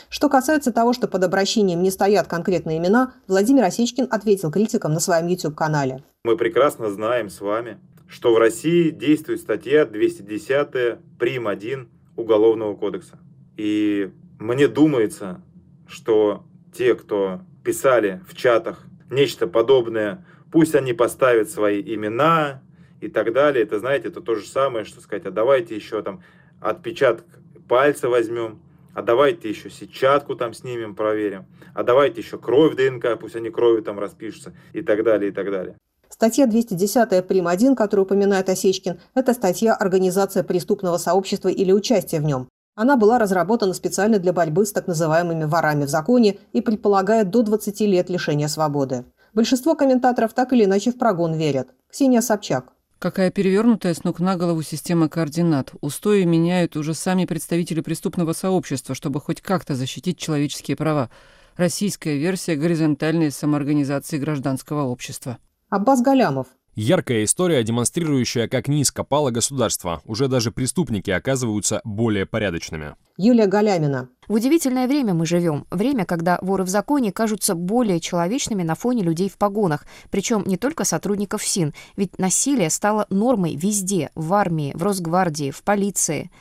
Что 0.09 0.27
касается 0.27 0.73
того, 0.73 0.91
что 0.91 1.07
под 1.07 1.23
обращением 1.23 1.81
не 1.81 1.89
стоят 1.89 2.27
конкретные 2.27 2.79
имена, 2.79 3.13
Владимир 3.29 3.63
Осечкин 3.63 4.09
ответил 4.11 4.51
критикам 4.51 4.93
на 4.93 4.99
своем 4.99 5.27
YouTube-канале. 5.27 6.03
Мы 6.25 6.35
прекрасно 6.35 6.89
знаем 6.89 7.29
с 7.29 7.39
вами, 7.39 7.79
что 8.09 8.33
в 8.33 8.37
России 8.37 8.89
действует 8.89 9.39
статья 9.39 9.85
210 9.85 10.99
прим. 11.17 11.47
1 11.47 11.87
Уголовного 12.17 12.75
кодекса. 12.75 13.17
И 13.57 14.11
мне 14.39 14.67
думается, 14.67 15.41
что 15.87 16.45
те, 16.73 16.95
кто 16.95 17.41
писали 17.63 18.21
в 18.27 18.35
чатах 18.35 18.85
нечто 19.09 19.47
подобное, 19.47 20.25
пусть 20.51 20.75
они 20.75 20.93
поставят 20.93 21.49
свои 21.49 21.81
имена 21.81 22.61
и 23.01 23.07
так 23.07 23.33
далее. 23.33 23.63
Это, 23.63 23.79
знаете, 23.79 24.07
это 24.07 24.21
то 24.21 24.35
же 24.35 24.47
самое, 24.47 24.85
что 24.85 25.01
сказать, 25.01 25.25
а 25.25 25.31
давайте 25.31 25.75
еще 25.75 26.01
там 26.01 26.23
отпечаток 26.59 27.25
пальца 27.67 28.09
возьмем, 28.09 28.61
а 28.93 29.01
давайте 29.01 29.49
еще 29.49 29.69
сетчатку 29.69 30.35
там 30.35 30.53
снимем, 30.53 30.95
проверим, 30.95 31.45
а 31.73 31.83
давайте 31.83 32.21
еще 32.21 32.37
кровь 32.37 32.75
ДНК, 32.75 33.17
пусть 33.19 33.35
они 33.35 33.49
кровью 33.49 33.83
там 33.83 33.99
распишутся 33.99 34.53
и 34.73 34.81
так 34.81 35.03
далее, 35.03 35.31
и 35.31 35.33
так 35.33 35.49
далее. 35.51 35.75
Статья 36.09 36.45
210 36.45 37.25
прим. 37.27 37.47
1, 37.47 37.75
которую 37.75 38.05
упоминает 38.05 38.49
Осечкин, 38.49 38.99
это 39.15 39.33
статья 39.33 39.73
«Организация 39.73 40.43
преступного 40.43 40.97
сообщества 40.97 41.47
или 41.47 41.71
участие 41.71 42.21
в 42.21 42.25
нем». 42.25 42.47
Она 42.75 42.95
была 42.95 43.19
разработана 43.19 43.73
специально 43.73 44.17
для 44.17 44.31
борьбы 44.31 44.65
с 44.65 44.71
так 44.71 44.87
называемыми 44.87 45.43
ворами 45.43 45.85
в 45.85 45.89
законе 45.89 46.39
и 46.53 46.61
предполагает 46.61 47.29
до 47.29 47.43
20 47.43 47.81
лет 47.81 48.09
лишения 48.09 48.47
свободы. 48.47 49.05
Большинство 49.33 49.75
комментаторов 49.75 50.33
так 50.33 50.53
или 50.53 50.65
иначе 50.65 50.91
в 50.91 50.97
прогон 50.97 51.33
верят. 51.33 51.69
Ксения 51.89 52.21
Собчак. 52.21 52.73
Какая 52.99 53.31
перевернутая 53.31 53.93
с 53.93 54.03
ног 54.03 54.19
на 54.19 54.37
голову 54.37 54.61
система 54.61 55.09
координат. 55.09 55.73
Устои 55.81 56.23
меняют 56.23 56.77
уже 56.77 56.93
сами 56.93 57.25
представители 57.25 57.81
преступного 57.81 58.33
сообщества, 58.33 58.93
чтобы 58.93 59.19
хоть 59.19 59.41
как-то 59.41 59.75
защитить 59.75 60.19
человеческие 60.19 60.77
права. 60.77 61.09
Российская 61.57 62.17
версия 62.17 62.55
горизонтальной 62.55 63.31
самоорганизации 63.31 64.17
гражданского 64.17 64.83
общества. 64.83 65.39
Аббас 65.69 66.01
Галямов. 66.01 66.47
Яркая 66.75 67.25
история, 67.25 67.61
демонстрирующая, 67.63 68.47
как 68.47 68.69
низко 68.69 69.03
пало 69.03 69.29
государство. 69.29 70.01
Уже 70.05 70.29
даже 70.29 70.51
преступники 70.51 71.11
оказываются 71.11 71.81
более 71.83 72.25
порядочными. 72.25 72.95
Юлия 73.17 73.45
Галямина. 73.47 74.07
В 74.29 74.35
удивительное 74.35 74.87
время 74.87 75.13
мы 75.13 75.25
живем. 75.25 75.67
Время, 75.69 76.05
когда 76.05 76.39
воры 76.41 76.63
в 76.63 76.69
законе 76.69 77.11
кажутся 77.11 77.55
более 77.55 77.99
человечными 77.99 78.63
на 78.63 78.75
фоне 78.75 79.03
людей 79.03 79.29
в 79.29 79.37
погонах. 79.37 79.85
Причем 80.11 80.43
не 80.45 80.55
только 80.55 80.85
сотрудников 80.85 81.43
СИН. 81.43 81.73
Ведь 81.97 82.17
насилие 82.17 82.69
стало 82.69 83.05
нормой 83.09 83.57
везде. 83.57 84.09
В 84.15 84.33
армии, 84.33 84.71
в 84.73 84.81
Росгвардии, 84.81 85.51
в 85.51 85.63
полиции. 85.63 86.31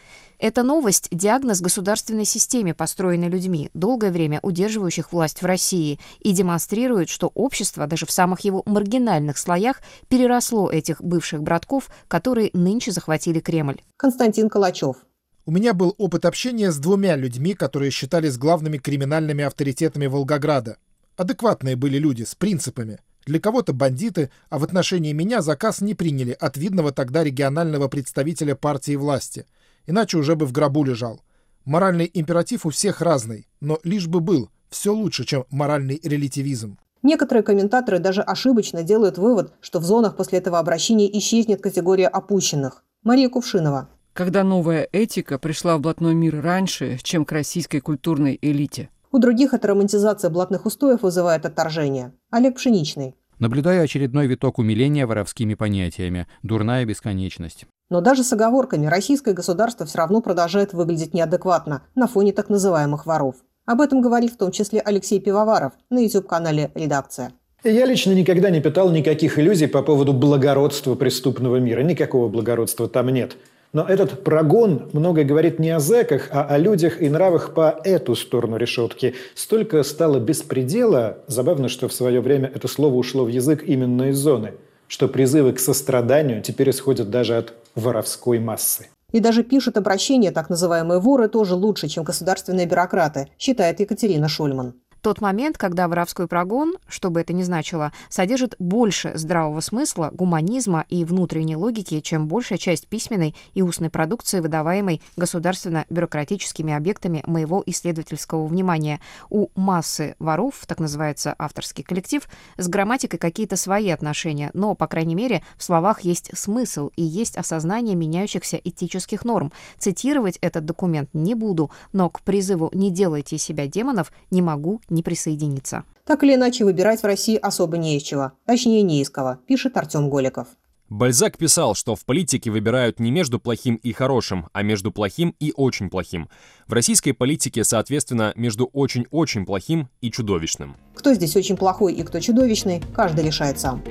Эта 0.40 0.62
новость– 0.62 1.08
диагноз 1.10 1.60
государственной 1.60 2.24
системе, 2.24 2.72
построенной 2.72 3.28
людьми, 3.28 3.68
долгое 3.74 4.10
время 4.10 4.40
удерживающих 4.42 5.12
власть 5.12 5.42
в 5.42 5.44
России, 5.44 6.00
и 6.20 6.32
демонстрирует, 6.32 7.10
что 7.10 7.30
общество 7.34 7.86
даже 7.86 8.06
в 8.06 8.10
самых 8.10 8.40
его 8.40 8.62
маргинальных 8.64 9.36
слоях 9.36 9.82
переросло 10.08 10.70
этих 10.70 11.02
бывших 11.02 11.42
братков, 11.42 11.90
которые 12.08 12.48
нынче 12.54 12.90
захватили 12.90 13.38
Кремль. 13.38 13.82
Константин 13.98 14.48
Калачев. 14.48 14.96
У 15.44 15.50
меня 15.50 15.74
был 15.74 15.94
опыт 15.98 16.24
общения 16.24 16.72
с 16.72 16.78
двумя 16.78 17.16
людьми, 17.16 17.52
которые 17.52 17.90
считались 17.90 18.38
главными 18.38 18.78
криминальными 18.78 19.44
авторитетами 19.44 20.06
Волгограда. 20.06 20.78
Адекватные 21.18 21.76
были 21.76 21.98
люди, 21.98 22.22
с 22.22 22.34
принципами. 22.34 23.00
Для 23.26 23.40
кого-то 23.40 23.74
бандиты, 23.74 24.30
а 24.48 24.58
в 24.58 24.64
отношении 24.64 25.12
меня 25.12 25.42
заказ 25.42 25.82
не 25.82 25.94
приняли 25.94 26.32
от 26.32 26.56
видного 26.56 26.92
тогда 26.92 27.22
регионального 27.22 27.88
представителя 27.88 28.54
партии 28.54 28.96
власти– 28.96 29.44
иначе 29.90 30.16
уже 30.18 30.36
бы 30.36 30.46
в 30.46 30.52
гробу 30.52 30.84
лежал. 30.84 31.20
Моральный 31.64 32.10
императив 32.12 32.64
у 32.64 32.70
всех 32.70 33.00
разный, 33.00 33.46
но 33.60 33.78
лишь 33.84 34.06
бы 34.06 34.20
был, 34.20 34.48
все 34.70 34.94
лучше, 34.94 35.24
чем 35.24 35.44
моральный 35.50 36.00
релятивизм. 36.02 36.78
Некоторые 37.02 37.42
комментаторы 37.42 37.98
даже 37.98 38.22
ошибочно 38.22 38.82
делают 38.82 39.18
вывод, 39.18 39.52
что 39.60 39.80
в 39.80 39.84
зонах 39.84 40.16
после 40.16 40.38
этого 40.38 40.58
обращения 40.58 41.10
исчезнет 41.18 41.60
категория 41.60 42.08
опущенных. 42.08 42.84
Мария 43.02 43.28
Кувшинова. 43.28 43.88
Когда 44.12 44.44
новая 44.44 44.88
этика 44.92 45.38
пришла 45.38 45.76
в 45.76 45.80
блатной 45.80 46.14
мир 46.14 46.40
раньше, 46.42 46.98
чем 47.02 47.24
к 47.24 47.32
российской 47.32 47.80
культурной 47.80 48.38
элите. 48.40 48.90
У 49.12 49.18
других 49.18 49.54
эта 49.54 49.68
романтизация 49.68 50.30
блатных 50.30 50.66
устоев 50.66 51.02
вызывает 51.02 51.46
отторжение. 51.46 52.12
Олег 52.30 52.56
Пшеничный. 52.56 53.14
Наблюдаю 53.38 53.82
очередной 53.82 54.26
виток 54.26 54.58
умиления 54.58 55.06
воровскими 55.06 55.54
понятиями. 55.54 56.26
Дурная 56.42 56.84
бесконечность. 56.84 57.66
Но 57.90 58.00
даже 58.00 58.22
с 58.22 58.32
оговорками 58.32 58.86
российское 58.86 59.34
государство 59.34 59.84
все 59.84 59.98
равно 59.98 60.20
продолжает 60.20 60.72
выглядеть 60.72 61.12
неадекватно 61.12 61.82
на 61.96 62.06
фоне 62.06 62.32
так 62.32 62.48
называемых 62.48 63.04
воров. 63.04 63.34
Об 63.66 63.80
этом 63.80 64.00
говорит 64.00 64.32
в 64.32 64.36
том 64.36 64.52
числе 64.52 64.80
Алексей 64.80 65.20
Пивоваров 65.20 65.72
на 65.90 65.98
YouTube-канале 65.98 66.70
«Редакция». 66.74 67.32
Я 67.62 67.84
лично 67.84 68.12
никогда 68.12 68.48
не 68.48 68.60
питал 68.60 68.90
никаких 68.90 69.38
иллюзий 69.38 69.66
по 69.66 69.82
поводу 69.82 70.12
благородства 70.12 70.94
преступного 70.94 71.56
мира. 71.56 71.82
Никакого 71.82 72.28
благородства 72.28 72.88
там 72.88 73.08
нет. 73.08 73.36
Но 73.72 73.84
этот 73.84 74.24
прогон 74.24 74.88
многое 74.92 75.24
говорит 75.24 75.58
не 75.58 75.70
о 75.70 75.78
зэках, 75.78 76.28
а 76.32 76.44
о 76.44 76.58
людях 76.58 77.02
и 77.02 77.08
нравах 77.08 77.54
по 77.54 77.78
эту 77.84 78.16
сторону 78.16 78.56
решетки. 78.56 79.14
Столько 79.34 79.82
стало 79.82 80.18
беспредела, 80.18 81.18
забавно, 81.26 81.68
что 81.68 81.86
в 81.88 81.92
свое 81.92 82.20
время 82.20 82.50
это 82.52 82.66
слово 82.66 82.94
ушло 82.94 83.24
в 83.24 83.28
язык 83.28 83.62
именно 83.64 84.10
из 84.10 84.16
зоны– 84.16 84.54
что 84.90 85.06
призывы 85.06 85.52
к 85.52 85.60
состраданию 85.60 86.42
теперь 86.42 86.70
исходят 86.70 87.10
даже 87.10 87.36
от 87.36 87.54
воровской 87.76 88.40
массы. 88.40 88.88
И 89.12 89.20
даже 89.20 89.44
пишут 89.44 89.76
обращения 89.76 90.32
так 90.32 90.50
называемые 90.50 90.98
воры 90.98 91.28
тоже 91.28 91.54
лучше, 91.54 91.86
чем 91.86 92.02
государственные 92.02 92.66
бюрократы, 92.66 93.28
считает 93.38 93.78
Екатерина 93.78 94.28
Шульман 94.28 94.74
тот 95.00 95.20
момент, 95.20 95.58
когда 95.58 95.88
воровской 95.88 96.26
прогон, 96.26 96.74
что 96.88 97.10
бы 97.10 97.20
это 97.20 97.32
ни 97.32 97.42
значило, 97.42 97.92
содержит 98.08 98.54
больше 98.58 99.12
здравого 99.14 99.60
смысла, 99.60 100.10
гуманизма 100.12 100.84
и 100.88 101.04
внутренней 101.04 101.56
логики, 101.56 102.00
чем 102.00 102.28
большая 102.28 102.58
часть 102.58 102.86
письменной 102.86 103.34
и 103.54 103.62
устной 103.62 103.90
продукции, 103.90 104.40
выдаваемой 104.40 105.00
государственно-бюрократическими 105.16 106.72
объектами 106.72 107.22
моего 107.26 107.62
исследовательского 107.66 108.46
внимания. 108.46 109.00
У 109.28 109.48
массы 109.54 110.14
воров, 110.18 110.64
так 110.66 110.78
называется 110.80 111.34
авторский 111.38 111.84
коллектив, 111.84 112.28
с 112.56 112.68
грамматикой 112.68 113.18
какие-то 113.18 113.56
свои 113.56 113.90
отношения, 113.90 114.50
но, 114.54 114.74
по 114.74 114.86
крайней 114.86 115.14
мере, 115.14 115.42
в 115.56 115.64
словах 115.64 116.02
есть 116.02 116.36
смысл 116.36 116.90
и 116.96 117.02
есть 117.02 117.36
осознание 117.36 117.94
меняющихся 117.94 118.56
этических 118.56 119.24
норм. 119.24 119.52
Цитировать 119.78 120.38
этот 120.40 120.64
документ 120.64 121.10
не 121.12 121.34
буду, 121.34 121.70
но 121.92 122.10
к 122.10 122.20
призыву 122.22 122.70
«не 122.72 122.90
делайте 122.90 123.38
себя 123.38 123.66
демонов» 123.66 124.12
не 124.30 124.42
могу 124.42 124.80
не 124.90 125.02
присоединиться. 125.02 125.84
Так 126.04 126.22
или 126.24 126.34
иначе, 126.34 126.64
выбирать 126.64 127.02
в 127.02 127.06
России 127.06 127.36
особо 127.36 127.78
не 127.78 127.96
из 127.96 128.02
чего. 128.02 128.32
Точнее, 128.46 128.82
не 128.82 129.00
из 129.00 129.10
кого, 129.10 129.36
пишет 129.46 129.76
Артем 129.76 130.10
Голиков. 130.10 130.48
Бальзак 130.90 131.38
писал, 131.38 131.76
что 131.76 131.94
в 131.94 132.04
политике 132.04 132.50
выбирают 132.50 132.98
не 132.98 133.12
между 133.12 133.38
плохим 133.38 133.76
и 133.76 133.92
хорошим, 133.92 134.48
а 134.52 134.62
между 134.64 134.90
плохим 134.90 135.36
и 135.38 135.52
очень 135.56 135.88
плохим. 135.88 136.28
В 136.66 136.72
российской 136.72 137.12
политике, 137.12 137.62
соответственно, 137.62 138.32
между 138.34 138.66
очень-очень 138.72 139.46
плохим 139.46 139.88
и 140.00 140.10
чудовищным. 140.10 140.74
Кто 140.96 141.14
здесь 141.14 141.36
очень 141.36 141.56
плохой 141.56 141.94
и 141.94 142.02
кто 142.02 142.18
чудовищный, 142.18 142.82
каждый 142.92 143.24
решает 143.24 143.60
сам. 143.60 143.84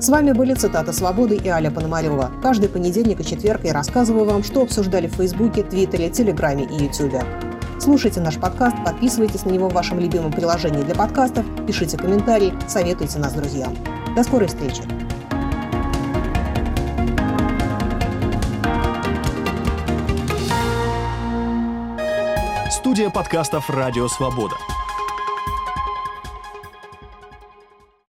С 0.00 0.08
вами 0.08 0.32
были 0.32 0.54
цитаты 0.54 0.94
«Свободы» 0.94 1.36
и 1.36 1.46
Аля 1.48 1.70
Пономарева. 1.70 2.32
Каждый 2.42 2.70
понедельник 2.70 3.20
и 3.20 3.24
четверг 3.24 3.62
я 3.64 3.74
рассказываю 3.74 4.24
вам, 4.24 4.42
что 4.42 4.62
обсуждали 4.62 5.08
в 5.08 5.14
Фейсбуке, 5.16 5.62
Твиттере, 5.62 6.08
Телеграме 6.08 6.64
и 6.64 6.84
Ютубе. 6.84 7.22
Слушайте 7.78 8.20
наш 8.20 8.38
подкаст, 8.38 8.76
подписывайтесь 8.84 9.44
на 9.44 9.50
него 9.50 9.68
в 9.68 9.72
вашем 9.74 10.00
любимом 10.00 10.32
приложении 10.32 10.82
для 10.82 10.94
подкастов, 10.94 11.44
пишите 11.66 11.96
комментарии, 11.96 12.54
советуйте 12.66 13.18
нас 13.18 13.34
друзьям. 13.34 13.74
До 14.16 14.22
скорой 14.22 14.48
встречи! 14.48 14.82
Студия 22.70 23.10
подкастов 23.10 23.68
«Радио 23.68 24.08
Свобода». 24.08 24.56